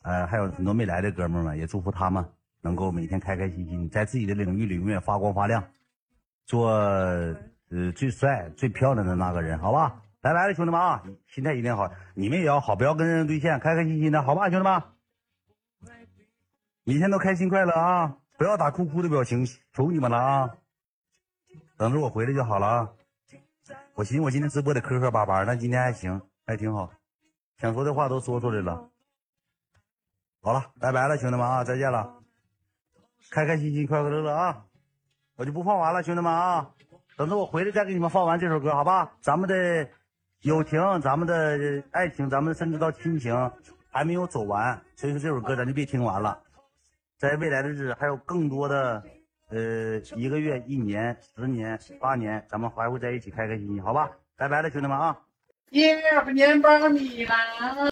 [0.00, 2.24] 呃，还有很多没来的哥们儿们，也祝福他们
[2.62, 5.62] 能够每天开开心心，在自己的领域里永远发光发亮，
[6.46, 7.36] 做呃
[7.94, 10.00] 最帅、最漂亮的那个人，好吧？
[10.22, 14.82] 拜拜了，兄弟们啊，心态一定好，你们也要好，不要跟人对线，开开心心的，好吧，兄弟们？
[16.84, 18.16] 每天都开心快乐啊！
[18.38, 20.50] 不要打哭哭的表情，求你们了啊！
[21.76, 22.90] 等着我回来就好了啊！
[23.94, 26.90] 我寻思我今天直播得磕磕巴巴，但今天还行，还挺好，
[27.58, 28.90] 想说的话都说出来了。
[30.42, 32.16] 好了，拜拜了，兄弟们啊，再见了，
[33.30, 34.66] 开开心心，快快乐乐啊！
[35.36, 36.70] 我就不放完了，兄弟们啊，
[37.16, 39.12] 等着我回来再给你们放完这首歌，好吧？
[39.20, 39.88] 咱们的
[40.42, 43.34] 友情，咱们的爱情，咱们甚至到亲情
[43.90, 46.42] 还没有走完，所以说这首歌咱就别听完了。
[47.16, 49.02] 在未来的日子，还有更多的，
[49.50, 54.10] 呃，一个月、一年、十年、八年，咱们还会在一起开开心心，好吧？
[54.36, 55.18] 拜拜了，兄弟们啊！
[55.70, 55.96] 耶，
[56.32, 57.90] 年包你了！